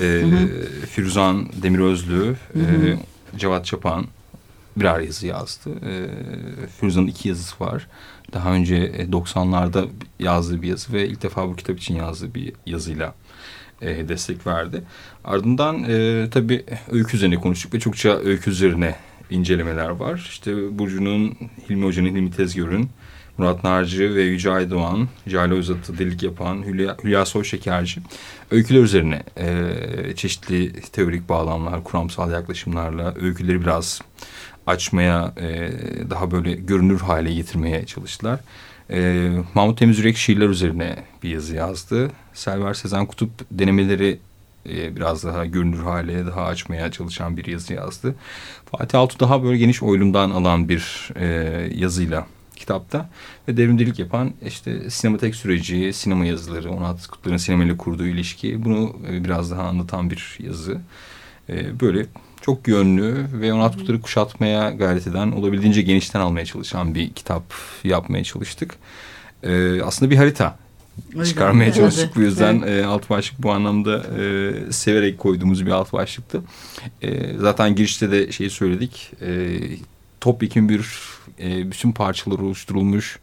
e, 0.00 0.86
Firuzan 0.86 1.48
Demirözlü, 1.62 2.36
hı 2.52 2.58
hı. 2.58 2.86
E, 2.86 2.98
Cevat 3.38 3.66
Çapan 3.66 4.06
birer 4.76 5.00
yazı 5.00 5.26
yazdı. 5.26 5.70
E, 5.70 6.08
Firuza'nın 6.80 7.06
iki 7.06 7.28
yazısı 7.28 7.64
var. 7.64 7.86
Daha 8.34 8.52
önce 8.52 9.06
90'larda 9.12 9.88
yazdığı 10.18 10.62
bir 10.62 10.68
yazı 10.68 10.92
ve 10.92 11.08
ilk 11.08 11.22
defa 11.22 11.48
bu 11.48 11.56
kitap 11.56 11.78
için 11.78 11.94
yazdığı 11.94 12.34
bir 12.34 12.52
yazıyla 12.66 13.14
e, 13.82 14.08
destek 14.08 14.46
verdi. 14.46 14.82
Ardından 15.24 15.84
e, 15.88 16.28
tabii 16.30 16.64
öykü 16.90 17.16
üzerine 17.16 17.36
konuştuk 17.36 17.74
ve 17.74 17.80
çokça 17.80 18.18
öykü 18.18 18.50
üzerine 18.50 18.96
incelemeler 19.30 19.88
var. 19.88 20.26
İşte 20.28 20.78
Burcu'nun, 20.78 21.36
Hilmi 21.70 21.84
Hoca'nın, 21.84 22.08
Hilmi 22.08 22.30
Tezgör'ün, 22.30 22.90
Murat 23.38 23.64
Narcı 23.64 24.14
ve 24.14 24.22
Yüce 24.22 24.50
Aydoğan, 24.50 25.08
Jale 25.26 25.54
Özat'ı 25.54 25.98
delik 25.98 26.22
yapan 26.22 26.62
Hülya, 26.66 26.96
Hülya 27.04 27.24
Soyşekerci 27.24 28.00
öyküler 28.50 28.82
üzerine 28.82 29.22
e, 29.36 29.72
çeşitli 30.16 30.72
teorik 30.80 31.28
bağlamlar, 31.28 31.84
kuramsal 31.84 32.32
yaklaşımlarla 32.32 33.14
öyküleri 33.20 33.60
biraz 33.60 34.00
açmaya, 34.66 35.32
e, 35.36 35.70
daha 36.10 36.30
böyle 36.30 36.52
görünür 36.52 37.00
hale 37.00 37.34
getirmeye 37.34 37.86
çalıştılar. 37.86 38.40
E, 38.90 39.30
Mahmut 39.54 39.78
Temiz 39.78 39.98
Yürek 39.98 40.16
şiirler 40.16 40.48
üzerine 40.48 40.96
bir 41.22 41.30
yazı 41.30 41.54
yazdı. 41.54 42.10
Selver 42.34 42.74
Sezen 42.74 43.06
Kutup 43.06 43.30
denemeleri 43.50 44.18
e, 44.68 44.96
biraz 44.96 45.24
daha 45.24 45.46
görünür 45.46 45.82
hale, 45.82 46.26
daha 46.26 46.44
açmaya 46.44 46.90
çalışan 46.90 47.36
bir 47.36 47.46
yazı 47.46 47.72
yazdı. 47.72 48.14
Fatih 48.66 48.98
Altu 48.98 49.20
daha 49.20 49.42
böyle 49.42 49.58
geniş 49.58 49.82
oylumdan 49.82 50.30
alan 50.30 50.68
bir 50.68 51.10
e, 51.16 51.26
yazıyla 51.74 52.26
kitapta 52.56 53.10
ve 53.48 53.56
devrimcilik 53.56 53.98
yapan 53.98 54.32
işte 54.46 54.90
sinematek 54.90 55.34
süreci, 55.34 55.92
sinema 55.92 56.26
yazıları, 56.26 56.70
Onat 56.70 57.06
Kutlar'ın 57.06 57.36
sinemayla 57.36 57.76
kurduğu 57.76 58.06
ilişki 58.06 58.64
bunu 58.64 58.96
e, 59.10 59.24
biraz 59.24 59.50
daha 59.50 59.62
anlatan 59.62 60.10
bir 60.10 60.38
yazı. 60.40 60.80
E, 61.48 61.80
böyle 61.80 62.06
çok 62.44 62.68
yönlü 62.68 63.26
ve 63.32 63.52
Onat 63.52 63.76
Kutlar'ı 63.76 64.00
kuşatmaya 64.00 64.70
gayret 64.70 65.06
eden, 65.06 65.32
olabildiğince 65.32 65.82
genişten 65.82 66.20
almaya 66.20 66.44
çalışan 66.44 66.94
bir 66.94 67.12
kitap 67.12 67.42
yapmaya 67.84 68.24
çalıştık. 68.24 68.74
E, 69.42 69.82
aslında 69.82 70.10
bir 70.10 70.16
harita 70.16 70.56
çıkarmaya 71.24 71.72
çalıştık. 71.72 72.04
Evet. 72.04 72.16
Bu 72.16 72.20
yüzden 72.20 72.62
evet. 72.66 72.84
e, 72.84 72.86
alt 72.86 73.10
başlık 73.10 73.42
bu 73.42 73.52
anlamda 73.52 74.02
e, 74.18 74.72
severek 74.72 75.18
koyduğumuz 75.18 75.66
bir 75.66 75.70
alt 75.70 75.92
başlıktı. 75.92 76.42
E, 77.02 77.38
zaten 77.38 77.74
girişte 77.74 78.10
de 78.10 78.32
şeyi 78.32 78.50
söyledik. 78.50 79.12
E, 79.22 79.58
topyekun 80.20 80.68
bir 80.68 80.86
e, 81.40 81.70
bütün 81.70 81.92
parçalar 81.92 82.38
oluşturulmuş, 82.38 83.18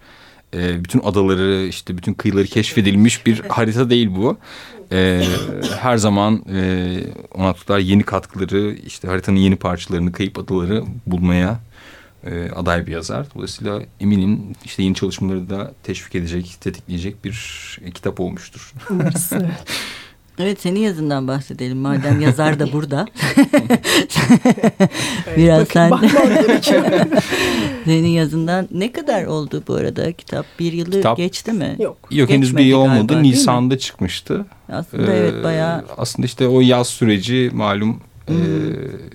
e, 0.54 0.84
bütün 0.84 1.00
adaları 1.00 1.68
işte 1.70 1.98
bütün 1.98 2.14
kıyıları 2.14 2.46
keşfedilmiş 2.46 3.26
bir 3.26 3.40
harita 3.40 3.90
değil 3.90 4.10
bu. 4.16 4.38
E, 4.92 5.24
her 5.80 5.98
zaman 5.98 6.44
e, 6.54 6.98
Onatlıklar 7.34 7.80
yeni 7.80 8.04
katkıları 8.04 8.74
işte 8.86 9.08
haritanın 9.08 9.38
yeni 9.38 9.56
parçalarını 9.56 10.12
kayıp 10.12 10.40
adaları 10.40 10.84
bulmaya 11.08 11.60
e, 12.26 12.50
aday 12.50 12.88
bir 12.88 12.92
yazar. 12.92 13.28
Dolayısıyla 13.36 13.82
eminim 14.00 14.42
işte 14.66 14.84
yeni 14.84 14.96
çalışmaları 14.96 15.50
da 15.50 15.74
teşvik 15.84 16.16
edecek, 16.16 16.58
tetikleyecek 16.62 17.26
bir 17.26 17.78
e, 17.86 17.92
kitap 17.92 18.20
olmuştur. 18.20 18.74
Evet 20.42 20.62
senin 20.62 20.80
yazından 20.80 21.28
bahsedelim 21.28 21.78
madem 21.78 22.22
yazar 22.22 22.60
da 22.60 22.74
burada. 22.74 23.06
Biraz 25.38 25.68
sen 25.68 25.92
senin 27.86 28.08
yazından 28.08 28.68
ne 28.72 28.92
kadar 28.92 29.26
oldu 29.26 29.64
bu 29.68 29.74
arada 29.74 30.12
kitap? 30.12 30.46
Bir 30.60 30.74
yılı 30.74 30.92
kitap, 30.92 31.18
geçti 31.18 31.54
mi? 31.54 31.76
Yok. 31.80 31.98
Yok 32.12 32.30
henüz 32.30 32.58
bir 32.58 32.66
yıl 32.66 32.78
olmadı. 32.78 33.08
Galiba, 33.08 33.22
Nisan'da 33.22 33.78
çıkmıştı. 33.78 34.46
Aslında 34.72 35.14
ee, 35.14 35.18
evet 35.18 35.44
bayağı. 35.44 35.86
Aslında 35.98 36.26
işte 36.26 36.48
o 36.48 36.62
yaz 36.62 36.88
süreci 36.88 37.52
malum 37.54 38.02
hmm. 38.28 38.36
e, 38.36 38.46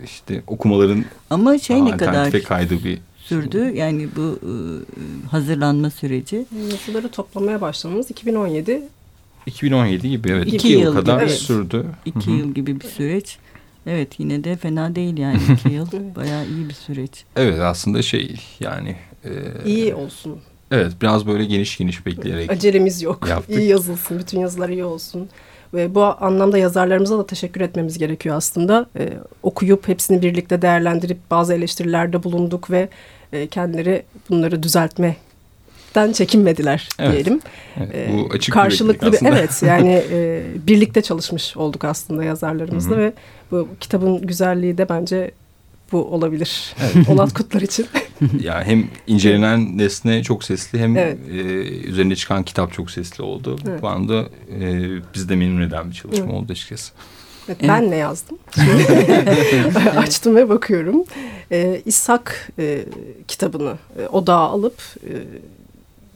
işte 0.04 0.42
okumaların 0.46 1.04
Ama 1.30 1.58
şey 1.58 1.84
ne 1.84 1.96
kadar 1.96 2.42
kaydı 2.42 2.84
bir 2.84 2.98
sürdü. 3.18 3.72
Yani 3.74 4.08
bu 4.16 4.38
e, 4.42 4.52
hazırlanma 5.28 5.90
süreci. 5.90 6.46
Yazıları 6.72 7.08
toplamaya 7.08 7.60
başlamamız 7.60 8.10
2017 8.10 8.82
2017 9.46 10.10
gibi 10.10 10.30
evet. 10.30 10.46
İki, 10.46 10.56
iki 10.56 10.68
yıl, 10.68 10.80
yıl 10.80 10.94
kadar 10.94 11.20
gibi, 11.20 11.30
sürdü. 11.30 11.86
İki 12.04 12.26
Hı-hı. 12.26 12.36
yıl 12.36 12.54
gibi 12.54 12.80
bir 12.80 12.86
süreç. 12.86 13.38
Evet 13.86 14.20
yine 14.20 14.44
de 14.44 14.56
fena 14.56 14.94
değil 14.94 15.18
yani 15.18 15.38
iki 15.52 15.74
yıl. 15.74 15.86
Bayağı 16.16 16.46
iyi 16.46 16.68
bir 16.68 16.74
süreç. 16.74 17.24
Evet 17.36 17.60
aslında 17.60 18.02
şey 18.02 18.40
yani. 18.60 18.96
E, 19.24 19.30
iyi 19.64 19.94
olsun. 19.94 20.38
Evet 20.70 20.92
biraz 21.02 21.26
böyle 21.26 21.44
geniş 21.44 21.78
geniş 21.78 22.06
bekleyerek. 22.06 22.50
Acelemiz 22.50 23.02
yok. 23.02 23.28
Yaptık. 23.28 23.58
İyi 23.58 23.68
yazılsın. 23.68 24.18
Bütün 24.18 24.40
yazılar 24.40 24.68
iyi 24.68 24.84
olsun. 24.84 25.28
Ve 25.74 25.94
bu 25.94 26.04
anlamda 26.04 26.58
yazarlarımıza 26.58 27.18
da 27.18 27.26
teşekkür 27.26 27.60
etmemiz 27.60 27.98
gerekiyor 27.98 28.36
aslında. 28.36 28.86
Ee, 28.98 29.12
okuyup 29.42 29.88
hepsini 29.88 30.22
birlikte 30.22 30.62
değerlendirip 30.62 31.18
bazı 31.30 31.54
eleştirilerde 31.54 32.22
bulunduk 32.22 32.70
ve 32.70 32.88
e, 33.32 33.46
kendileri 33.46 34.02
bunları 34.30 34.62
düzeltme 34.62 35.16
den 35.96 36.12
çekinmediler 36.12 36.88
evet. 36.98 37.12
diyelim. 37.12 37.40
Evet, 37.76 38.10
bu 38.12 38.28
ee, 38.32 38.36
açık 38.36 38.54
karşılıklı 38.54 39.12
bir, 39.12 39.18
evet 39.22 39.62
yani 39.66 40.02
e, 40.12 40.42
birlikte 40.66 41.02
çalışmış 41.02 41.56
olduk 41.56 41.84
aslında 41.84 42.24
yazarlarımızla 42.24 42.96
Hı 42.96 43.00
-hı. 43.00 43.02
ve 43.02 43.12
bu 43.50 43.68
kitabın 43.80 44.26
güzelliği 44.26 44.78
de 44.78 44.88
bence 44.88 45.30
bu 45.92 46.04
olabilir. 46.04 46.74
Evet. 46.80 47.08
Onat 47.08 47.34
Kutlar 47.34 47.60
için. 47.60 47.86
ya 48.40 48.64
hem 48.64 48.88
incelenen 49.06 49.78
nesne 49.78 50.22
çok 50.22 50.44
sesli 50.44 50.78
hem 50.78 50.96
evet. 50.96 51.18
e, 51.28 51.32
üzerine 51.88 52.16
çıkan 52.16 52.42
kitap 52.42 52.72
çok 52.72 52.90
sesli 52.90 53.22
oldu. 53.22 53.58
Evet. 53.68 53.82
Bu 53.82 53.88
anda 53.88 54.24
e, 54.60 54.88
bizi 55.14 55.28
de 55.28 55.36
memnun 55.36 55.62
eden 55.62 55.90
bir 55.90 55.94
çalışma 55.94 56.24
evet. 56.24 56.34
oldu 56.34 56.52
açıkçası. 56.52 56.92
Evet, 57.48 57.58
evet. 57.60 57.70
Ben 57.70 57.90
ne 57.90 57.96
yazdım? 57.96 58.38
Açtım 59.96 60.36
ve 60.36 60.48
bakıyorum. 60.48 61.04
Ee, 61.52 61.82
İshak 61.86 62.52
e, 62.58 62.84
kitabını 63.28 63.74
e, 63.98 64.06
odağa 64.06 64.34
alıp 64.34 64.82
e, 65.02 65.12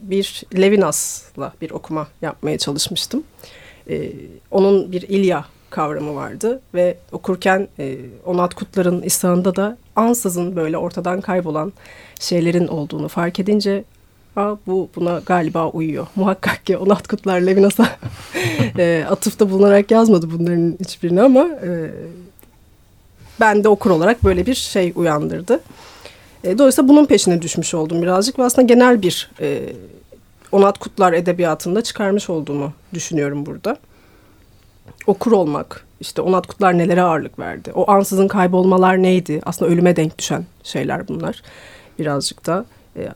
bir 0.03 0.43
Levinas'la 0.57 1.53
bir 1.61 1.71
okuma 1.71 2.09
yapmaya 2.23 2.59
çalışmıştım. 2.59 3.25
Ee, 3.91 4.13
onun 4.51 4.93
bir 4.93 5.03
İlya 5.03 5.45
kavramı 5.71 6.15
vardı 6.15 6.61
ve 6.75 6.99
okurken 7.13 7.69
e, 7.79 7.97
Onat 8.27 8.55
Kutlar'ın 8.55 9.03
İsa'nda 9.03 9.57
da 9.57 9.77
ansızın 9.97 10.57
böyle 10.57 10.79
ortadan 10.79 11.21
kaybolan 11.21 11.73
şeylerin 12.21 12.69
olduğunu 12.69 13.09
fark 13.09 13.41
edince 13.41 13.85
Aa, 14.37 14.57
bu 14.67 14.89
buna 14.97 15.19
galiba 15.27 15.69
uyuyor. 15.69 16.07
Muhakkak 16.17 16.67
ki 16.67 16.77
Onat 16.77 17.09
Kutlar 17.09 17.41
Levinas'a 17.41 17.89
e, 18.79 19.07
atıfta 19.11 19.51
bulunarak 19.51 19.91
yazmadı 19.91 20.31
bunların 20.31 20.77
hiçbirini 20.81 21.23
ama 21.23 21.41
e, 21.41 21.91
ben 23.41 23.65
de 23.65 23.69
okur 23.69 23.91
olarak 23.91 24.25
böyle 24.25 24.47
bir 24.47 24.55
şey 24.55 24.93
uyandırdı. 24.95 25.61
E, 26.45 26.59
dolayısıyla 26.59 26.89
bunun 26.89 27.07
peşine 27.07 27.43
düşmüş 27.43 27.75
oldum 27.75 28.03
birazcık 28.03 28.39
ve 28.39 28.45
aslında 28.45 28.67
genel 28.67 29.03
bir 29.03 29.31
e, 29.41 29.61
Onat 30.53 30.79
Kutlar 30.79 31.13
edebiyatında 31.13 31.83
çıkarmış 31.83 32.31
olduğumu 32.31 32.73
düşünüyorum 32.95 33.47
burada. 33.47 33.77
Okur 35.07 35.33
olmak, 35.33 35.87
işte 36.01 36.23
Onat 36.23 36.47
Kutlar 36.47 36.79
nelere 36.79 37.03
ağırlık 37.03 37.39
verdi? 37.39 37.73
O 37.75 37.91
ansızın 37.91 38.29
kaybolmalar 38.29 39.03
neydi? 39.03 39.41
Aslında 39.47 39.71
ölüme 39.71 39.97
denk 39.97 40.19
düşen 40.19 40.45
şeyler 40.63 41.09
bunlar. 41.09 41.43
Birazcık 41.99 42.47
da 42.47 42.65
e, 42.97 43.09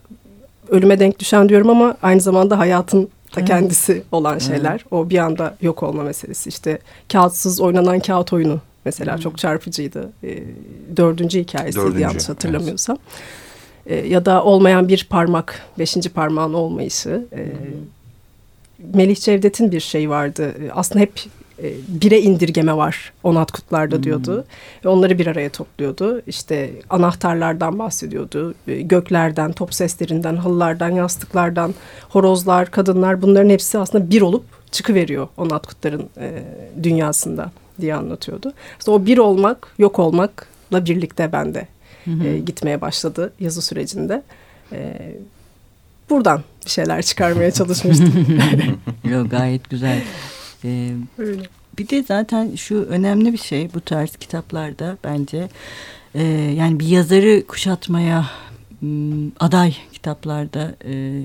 ölüme 0.69 0.99
denk 0.99 1.19
düşen 1.19 1.49
diyorum 1.49 1.71
ama 1.71 1.97
aynı 2.03 2.21
zamanda 2.21 2.59
hayatın 2.59 3.09
da 3.37 3.45
kendisi 3.45 4.03
olan 4.13 4.39
şeyler. 4.39 4.85
O 4.91 5.11
bir 5.11 5.19
anda 5.19 5.57
yok 5.61 5.83
olma 5.83 6.03
meselesi. 6.03 6.49
İşte 6.49 6.79
kağıtsız 7.13 7.61
oynanan 7.61 8.01
kağıt 8.01 8.33
oyunu 8.33 8.61
mesela 8.85 9.15
hmm. 9.15 9.21
çok 9.21 9.39
çarpıcıydı. 9.39 10.13
E, 10.25 10.43
dördüncü 10.97 11.41
hikayesiydi 11.41 11.85
dördüncü, 11.85 12.03
yanlış 12.03 12.29
hatırlamıyorsam. 12.29 12.99
Evet. 13.87 14.05
E, 14.05 14.09
ya 14.09 14.25
da 14.25 14.45
olmayan 14.45 14.89
bir 14.89 15.07
parmak, 15.11 15.63
beşinci 15.79 16.09
parmağın 16.09 16.55
olmayışı. 16.55 17.27
E, 17.33 17.37
hmm. 17.37 18.95
Melih 18.95 19.17
Cevdet'in 19.17 19.73
bir 19.73 19.81
şey 19.81 20.11
vardı. 20.11 20.55
E, 20.63 20.73
aslında 20.73 21.01
hep 21.01 21.13
e, 21.63 21.73
bire 21.89 22.21
indirgeme 22.21 22.77
var 22.77 23.13
Onat 23.23 23.53
Kutlar'da 23.53 24.03
diyordu. 24.03 24.37
Hmm. 24.37 24.45
Ve 24.85 24.89
onları 24.89 25.19
bir 25.19 25.27
araya 25.27 25.49
topluyordu. 25.49 26.23
İşte 26.27 26.71
anahtarlardan 26.91 27.79
bahsediyordu. 27.79 28.55
Göklerden, 28.67 29.53
top 29.53 29.75
seslerinden, 29.75 30.37
halılardan, 30.37 30.91
yastıklardan, 30.91 31.75
horozlar, 32.09 32.71
kadınlar 32.71 33.23
bunların 33.23 33.51
hepsi 33.51 33.79
aslında 33.79 34.11
bir 34.11 34.23
olup 34.23 34.45
çıkıveriyor 34.71 35.29
Onat 35.37 35.67
Kutlar'ın 35.67 36.09
e, 36.19 36.43
dünyasında 36.83 37.51
diye 37.81 37.95
anlatıyordu. 37.95 38.53
İşte 38.79 38.91
o 38.91 39.07
bir 39.07 39.19
olmak, 39.19 39.75
yok 39.79 39.99
olmakla 39.99 40.87
birlikte 40.87 41.33
bende 41.33 41.69
e, 42.25 42.39
gitmeye 42.39 42.81
başladı 42.81 43.33
yazı 43.41 43.63
sürecinde. 43.63 44.23
E, 44.73 45.13
buradan 46.11 46.43
bir 46.65 46.71
şeyler 46.71 47.03
çıkarmaya 47.03 47.51
çalışmıştım. 47.61 48.27
Yok 49.05 49.31
gayet 49.31 49.71
güzel. 49.71 50.03
Ee, 50.65 50.91
Öyle. 51.19 51.43
Bir 51.79 51.89
de 51.89 52.03
zaten 52.03 52.55
şu 52.55 52.85
önemli 52.85 53.33
bir 53.33 53.39
şey 53.39 53.75
bu 53.75 53.81
tarz 53.81 54.17
kitaplarda 54.17 54.97
bence 55.05 55.49
e, 56.15 56.23
yani 56.57 56.81
bir 56.81 56.87
yazarı 56.87 57.47
kuşatmaya 57.47 58.31
aday 59.41 59.77
kitaplarda 59.93 60.75
e, 60.85 61.23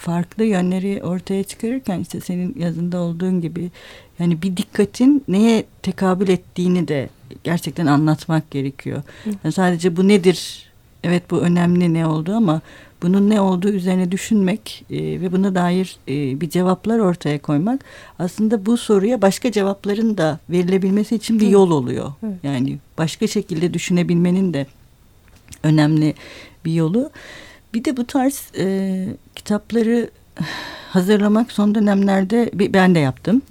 farklı 0.00 0.44
yönleri 0.44 1.02
ortaya 1.02 1.44
çıkarırken 1.44 2.00
işte 2.00 2.20
senin 2.20 2.54
yazında 2.58 3.00
olduğun 3.00 3.40
gibi 3.40 3.70
yani 4.18 4.42
bir 4.42 4.56
dikkatin 4.56 5.24
neye 5.28 5.64
tekabül 5.82 6.28
ettiğini 6.28 6.88
de 6.88 7.08
gerçekten 7.44 7.86
anlatmak 7.86 8.50
gerekiyor. 8.50 9.02
Yani 9.44 9.52
sadece 9.52 9.96
bu 9.96 10.08
nedir 10.08 10.66
evet 11.04 11.30
bu 11.30 11.38
önemli 11.38 11.94
ne 11.94 12.06
oldu 12.06 12.32
ama 12.34 12.60
bunun 13.02 13.30
ne 13.30 13.40
olduğu 13.40 13.68
üzerine 13.68 14.12
düşünmek 14.12 14.84
e, 14.90 14.96
ve 14.96 15.32
buna 15.32 15.54
dair 15.54 15.96
e, 16.08 16.40
bir 16.40 16.50
cevaplar 16.50 16.98
ortaya 16.98 17.38
koymak 17.38 17.84
aslında 18.18 18.66
bu 18.66 18.76
soruya 18.76 19.22
başka 19.22 19.52
cevapların 19.52 20.18
da 20.18 20.38
verilebilmesi 20.50 21.16
için 21.16 21.40
bir 21.40 21.48
yol 21.48 21.70
oluyor. 21.70 22.12
Evet. 22.22 22.34
Yani 22.42 22.78
başka 22.98 23.26
şekilde 23.26 23.74
düşünebilmenin 23.74 24.54
de 24.54 24.66
önemli 25.62 26.14
bir 26.64 26.72
yolu. 26.72 27.10
Bir 27.74 27.84
de 27.84 27.96
bu 27.96 28.06
tarz 28.06 28.42
e, 28.58 29.06
kitapları 29.34 30.10
hazırlamak 30.90 31.52
son 31.52 31.74
dönemlerde 31.74 32.50
ben 32.54 32.94
de 32.94 32.98
yaptım. 32.98 33.42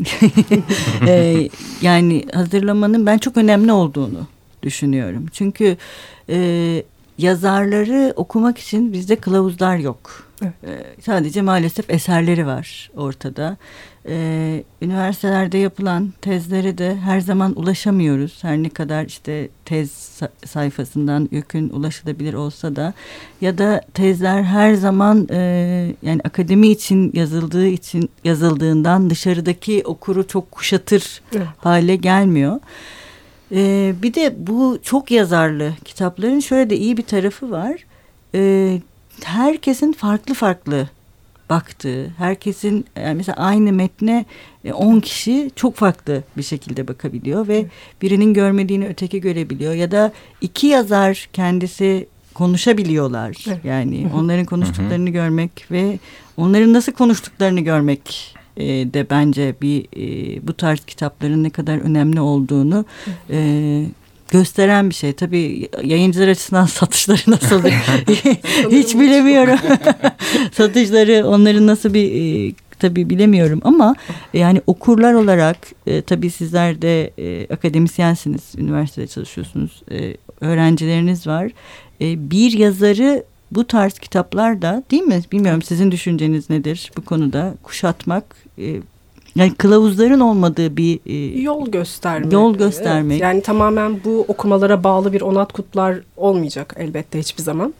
e, 1.08 1.49
yani 1.82 2.25
hazırlamanın 2.34 3.05
ben 3.05 3.17
çok 3.17 3.38
önemli 3.38 3.71
olduğunu 3.71 4.27
düşünüyorum. 4.63 5.25
Çünkü 5.34 5.77
e, 6.29 6.84
yazarları 7.19 8.13
okumak 8.15 8.58
için 8.58 8.93
bizde 8.93 9.15
kılavuzlar 9.15 9.77
yok. 9.77 10.29
Evet. 10.41 10.53
Ee, 10.67 11.01
sadece 11.01 11.41
maalesef 11.41 11.89
eserleri 11.89 12.45
var 12.45 12.91
ortada. 12.95 13.58
Ee, 14.10 14.63
üniversitelerde 14.82 15.58
yapılan 15.58 16.13
tezlere 16.21 16.77
de 16.77 16.95
her 16.95 17.19
zaman 17.19 17.60
ulaşamıyoruz. 17.60 18.43
Her 18.43 18.58
ne 18.58 18.69
kadar 18.69 19.05
işte 19.05 19.49
tez 19.65 20.21
sayfasından 20.45 21.29
yükün 21.32 21.69
ulaşılabilir 21.69 22.34
olsa 22.34 22.75
da 22.75 22.93
ya 23.41 23.58
da 23.58 23.82
tezler 23.93 24.43
her 24.43 24.73
zaman 24.73 25.27
e, 25.32 25.39
yani 26.01 26.21
akademi 26.23 26.67
için 26.67 27.12
yazıldığı 27.13 27.67
için 27.67 28.10
yazıldığından 28.23 29.10
dışarıdaki 29.10 29.84
okuru 29.86 30.27
çok 30.27 30.51
kuşatır 30.51 31.21
evet. 31.36 31.47
hale 31.58 31.95
gelmiyor. 31.95 32.60
Ee, 33.51 33.93
bir 34.01 34.13
de 34.13 34.35
bu 34.38 34.79
çok 34.83 35.12
yazarlı 35.12 35.73
kitapların 35.85 36.39
şöyle 36.39 36.69
de 36.69 36.77
iyi 36.77 36.97
bir 36.97 37.03
tarafı 37.03 37.51
var. 37.51 37.85
Ee, 38.35 38.79
herkesin 39.23 39.93
farklı 39.93 40.33
farklı 40.33 40.89
baktığı, 41.49 42.07
herkesin 42.07 42.85
yani 42.95 43.15
mesela 43.15 43.35
aynı 43.35 43.73
metne 43.73 44.25
10 44.73 44.97
e, 44.97 45.01
kişi 45.01 45.51
çok 45.55 45.75
farklı 45.75 46.23
bir 46.38 46.43
şekilde 46.43 46.88
bakabiliyor 46.88 47.47
ve 47.47 47.65
birinin 48.01 48.33
görmediğini 48.33 48.88
öteki 48.88 49.21
görebiliyor 49.21 49.73
ya 49.73 49.91
da 49.91 50.12
iki 50.41 50.67
yazar 50.67 51.29
kendisi 51.33 52.07
konuşabiliyorlar. 52.33 53.45
Yani 53.63 54.07
onların 54.15 54.45
konuştuklarını 54.45 55.09
görmek 55.09 55.65
ve 55.71 55.99
onların 56.38 56.73
nasıl 56.73 56.91
konuştuklarını 56.91 57.59
görmek 57.59 58.35
e, 58.60 58.65
de 58.93 59.10
bence 59.10 59.56
bir 59.62 59.86
e, 59.98 60.48
bu 60.48 60.54
tarz 60.54 60.86
kitapların 60.86 61.43
ne 61.43 61.50
kadar 61.50 61.78
önemli 61.78 62.22
olduğunu 62.22 62.86
e, 63.30 63.86
gösteren 64.32 64.89
bir 64.89 64.95
şey. 64.95 65.13
Tabii 65.13 65.69
yayıncılar 65.84 66.28
açısından 66.28 66.65
satışları 66.80 67.32
nasıl 67.32 67.63
hiç 68.72 68.95
bilemiyorum. 68.95 69.60
satışları 70.52 71.28
onların 71.28 71.67
nasıl 71.67 71.93
bir 71.93 72.12
e, 72.12 72.54
tabii 72.80 73.10
bilemiyorum 73.10 73.62
ama 73.63 73.95
yani 74.34 74.62
okurlar 74.67 75.13
olarak 75.13 75.58
e, 75.88 76.02
tabii 76.02 76.30
sizler 76.30 76.82
de 76.82 77.12
e, 77.17 77.54
akademisyensiniz, 77.54 78.43
üniversitede 78.58 79.08
çalışıyorsunuz, 79.08 79.82
e, 79.91 80.17
öğrencileriniz 80.41 81.28
var. 81.28 81.52
E, 82.02 82.32
bir 82.32 82.52
yazarı 82.52 83.24
bu 83.51 83.67
tarz 83.67 83.99
kitaplar 83.99 84.62
da 84.62 84.83
değil 84.91 85.03
mi? 85.03 85.21
Bilmiyorum 85.31 85.62
sizin 85.62 85.91
düşünceniz 85.91 86.49
nedir 86.49 86.91
bu 86.97 87.05
konuda? 87.05 87.53
Kuşatmak 87.63 88.23
e, 88.57 88.75
yani 89.35 89.55
kılavuzların 89.55 90.19
olmadığı 90.19 90.77
bir 90.77 90.99
e, 91.05 91.41
yol 91.41 91.71
göstermek. 91.71 92.33
Yol 92.33 92.57
göstermek. 92.57 93.12
Evet, 93.12 93.21
yani 93.21 93.41
tamamen 93.41 94.03
bu 94.05 94.25
okumalara 94.27 94.83
bağlı 94.83 95.13
bir 95.13 95.21
onat 95.21 95.53
kutlar 95.53 95.99
olmayacak 96.17 96.75
elbette 96.77 97.19
hiçbir 97.19 97.43
zaman. 97.43 97.73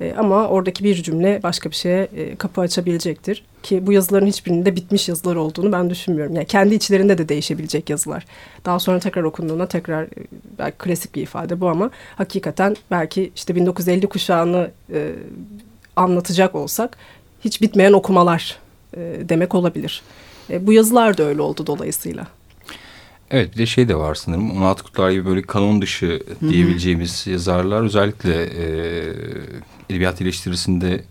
E, 0.00 0.14
ama 0.18 0.48
oradaki 0.48 0.84
bir 0.84 1.02
cümle 1.02 1.40
başka 1.42 1.70
bir 1.70 1.74
şeye 1.74 2.08
e, 2.16 2.36
kapı 2.36 2.60
açabilecektir. 2.60 3.44
Ki 3.66 3.86
bu 3.86 3.92
yazıların 3.92 4.26
hiçbirinde 4.26 4.76
bitmiş 4.76 5.08
yazılar 5.08 5.36
olduğunu 5.36 5.72
ben 5.72 5.90
düşünmüyorum. 5.90 6.34
Yani 6.34 6.46
kendi 6.46 6.74
içlerinde 6.74 7.18
de 7.18 7.28
değişebilecek 7.28 7.90
yazılar. 7.90 8.26
Daha 8.64 8.78
sonra 8.78 8.98
tekrar 8.98 9.22
okunduğunda 9.22 9.66
tekrar 9.66 10.02
e, 10.02 10.08
belki 10.58 10.78
klasik 10.78 11.14
bir 11.14 11.22
ifade 11.22 11.60
bu 11.60 11.68
ama 11.68 11.90
hakikaten 12.16 12.76
belki 12.90 13.32
işte 13.36 13.54
1950 13.54 14.06
kuşağını 14.06 14.70
e, 14.92 15.12
anlatacak 15.96 16.54
olsak 16.54 16.96
hiç 17.44 17.62
bitmeyen 17.62 17.92
okumalar 17.92 18.58
e, 18.96 19.00
demek 19.28 19.54
olabilir. 19.54 20.02
E, 20.50 20.66
bu 20.66 20.72
yazılar 20.72 21.18
da 21.18 21.22
öyle 21.22 21.42
oldu 21.42 21.66
dolayısıyla. 21.66 22.26
Evet 23.30 23.52
bir 23.52 23.58
de 23.58 23.66
şey 23.66 23.88
de 23.88 23.96
var 23.96 24.14
sanırım. 24.14 24.62
Onat 24.62 24.82
Kutlar 24.82 25.10
gibi 25.10 25.26
böyle 25.26 25.42
kanon 25.42 25.82
dışı 25.82 26.22
diyebileceğimiz 26.40 27.26
Hı 27.26 27.30
-hı. 27.30 27.32
yazarlar 27.32 27.82
özellikle 27.82 28.44
e, 28.44 28.66
edebiyat 29.90 30.22
eleştirisinde 30.22 31.04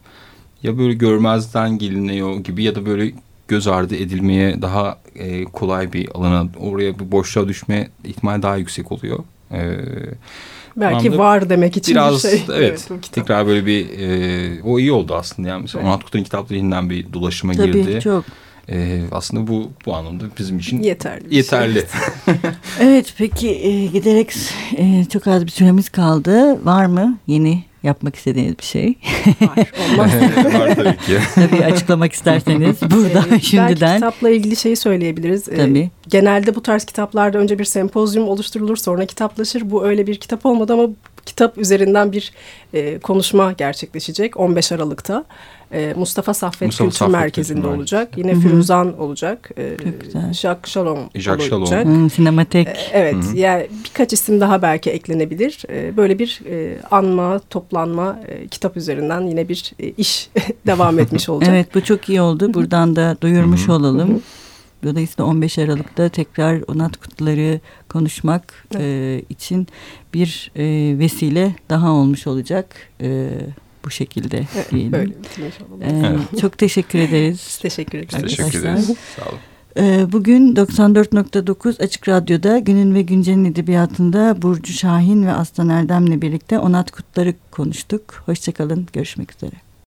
ya 0.65 0.77
böyle 0.77 0.93
görmezden 0.93 1.77
geliniyor 1.77 2.39
gibi 2.39 2.63
ya 2.63 2.75
da 2.75 2.85
böyle 2.85 3.11
göz 3.47 3.67
ardı 3.67 3.95
edilmeye 3.95 4.61
daha 4.61 4.97
e, 5.15 5.43
kolay 5.43 5.93
bir 5.93 6.09
alana 6.13 6.47
oraya 6.59 6.99
bir 6.99 7.11
boşluğa 7.11 7.47
düşme 7.47 7.89
ihtimali 8.03 8.41
daha 8.41 8.57
yüksek 8.57 8.91
oluyor. 8.91 9.19
E, 9.51 9.79
Belki 10.77 11.17
var 11.17 11.49
demek 11.49 11.77
için 11.77 11.95
biraz, 11.95 12.23
bir 12.23 12.29
şey. 12.29 12.43
Evet, 12.53 12.87
evet 12.91 13.09
tekrar 13.11 13.47
böyle 13.47 13.65
bir 13.65 13.99
e, 13.99 14.63
o 14.63 14.79
iyi 14.79 14.91
oldu 14.91 15.15
aslında 15.15 15.49
yani 15.49 15.61
mesela 15.61 15.81
evet. 15.81 15.89
Onat 15.89 16.03
Kutlar'ın 16.03 16.23
kitaplarından 16.23 16.89
bir 16.89 17.13
dolaşıma 17.13 17.53
Tabii, 17.53 17.71
girdi. 17.71 17.91
Tabii 17.91 18.01
çok. 18.01 18.25
E, 18.69 19.01
aslında 19.11 19.47
bu 19.47 19.71
bu 19.85 19.95
anlamda 19.95 20.23
bizim 20.39 20.59
için 20.59 20.83
yeterli. 20.83 21.35
Yeterli. 21.35 21.73
Şey. 21.73 22.35
evet 22.79 23.13
peki 23.17 23.49
e, 23.49 23.85
giderek 23.85 24.33
e, 24.77 25.05
çok 25.05 25.27
az 25.27 25.45
bir 25.45 25.51
süremiz 25.51 25.89
kaldı. 25.89 26.65
Var 26.65 26.85
mı 26.85 27.17
yeni 27.27 27.63
yapmak 27.85 28.15
istediğiniz 28.15 28.59
bir 28.59 28.63
şey? 28.63 28.95
Var. 29.41 29.71
Olmaz. 29.91 30.11
Var 30.53 30.75
tabii 30.75 30.97
ki. 30.97 31.17
tabii 31.35 31.65
açıklamak 31.65 32.13
isterseniz 32.13 32.81
burada 32.81 33.35
ee, 33.35 33.39
şimdiden. 33.39 33.81
Belki 33.81 33.95
kitapla 33.95 34.29
ilgili 34.29 34.55
şeyi 34.55 34.75
söyleyebiliriz. 34.75 35.49
Ee, 35.49 35.55
tabii. 35.55 35.89
genelde 36.07 36.55
bu 36.55 36.61
tarz 36.61 36.85
kitaplarda 36.85 37.37
önce 37.37 37.59
bir 37.59 37.65
sempozyum 37.65 38.27
oluşturulur 38.27 38.77
sonra 38.77 39.05
kitaplaşır. 39.05 39.71
Bu 39.71 39.85
öyle 39.85 40.07
bir 40.07 40.15
kitap 40.15 40.45
olmadı 40.45 40.73
ama 40.73 40.87
kitap 41.25 41.57
üzerinden 41.57 42.11
bir 42.11 42.31
e, 42.73 42.99
konuşma 42.99 43.51
gerçekleşecek 43.51 44.39
15 44.39 44.71
Aralık'ta. 44.71 45.25
E, 45.71 45.93
Mustafa 45.97 46.33
Saffet 46.33 46.67
Mustafa 46.67 46.89
Kültür 46.89 46.97
Saffet 46.97 47.13
Merkezi'nde 47.15 47.61
Kültür 47.61 47.77
olacak. 47.77 48.17
Yine 48.17 48.31
Hı 48.31 48.35
-hı. 48.35 48.41
Firuzan 48.41 48.99
olacak. 48.99 49.49
E, 49.57 49.77
Jacques 50.33 50.73
Shalom 50.73 50.99
Jacques 51.15 51.51
olacak. 51.51 51.85
Hı, 51.85 52.09
sinematek. 52.09 52.67
E, 52.67 52.75
evet. 52.93 53.15
Hı 53.15 53.19
-hı. 53.19 53.37
Yani 53.37 53.67
birkaç 53.85 54.13
isim 54.13 54.39
daha 54.41 54.61
belki 54.61 54.89
eklenebilir. 54.89 55.63
E, 55.69 55.97
böyle 55.97 56.19
bir 56.19 56.41
e, 56.49 56.77
anma, 56.91 57.39
toplanma 57.49 58.19
e, 58.27 58.47
kitap 58.47 58.77
üzerinden 58.77 59.21
yine 59.21 59.49
bir 59.49 59.73
e, 59.79 59.89
iş 59.89 60.29
devam 60.67 60.99
etmiş 60.99 61.29
olacak. 61.29 61.53
evet 61.53 61.75
bu 61.75 61.83
çok 61.83 62.09
iyi 62.09 62.21
oldu. 62.21 62.53
Buradan 62.53 62.95
da 62.95 63.17
duyurmuş 63.21 63.67
Hı 63.67 63.71
-hı. 63.71 63.75
olalım. 63.75 64.09
Hı 64.09 64.13
-hı. 64.13 64.44
Dolayısıyla 64.85 65.29
15 65.29 65.59
Aralık'ta 65.59 66.09
tekrar 66.09 66.61
onat 66.67 66.97
kutları 66.97 67.59
konuşmak 67.89 68.67
evet. 68.75 68.81
e, 68.81 69.25
için 69.29 69.67
bir 70.13 70.51
e, 70.55 70.63
vesile 70.99 71.55
daha 71.69 71.91
olmuş 71.91 72.27
olacak. 72.27 72.75
E, 73.01 73.29
bu 73.85 73.89
şekilde 73.89 74.45
evet, 74.55 74.71
diyelim. 74.71 74.91
Böyle 74.91 75.13
ee, 75.81 76.37
Çok 76.41 76.57
teşekkür 76.57 76.99
ederiz. 76.99 77.57
teşekkür 77.61 77.97
ederiz. 77.97 78.37
Teşekkür 78.37 78.59
ederiz. 78.59 78.91
Sağ 79.15 79.29
olun. 79.29 79.39
Ee, 79.77 80.11
bugün 80.11 80.55
94.9 80.55 81.83
Açık 81.83 82.07
Radyo'da 82.07 82.59
Günün 82.59 82.95
ve 82.95 83.01
Güncel'in 83.01 83.45
edebiyatında 83.45 84.41
Burcu 84.41 84.73
Şahin 84.73 85.25
ve 85.25 85.31
Aslan 85.31 85.69
Erdem'le 85.69 86.21
birlikte 86.21 86.59
Onat 86.59 86.91
Kutları 86.91 87.33
konuştuk. 87.51 88.23
Hoşçakalın, 88.25 88.87
görüşmek 88.93 89.35
üzere. 89.35 89.55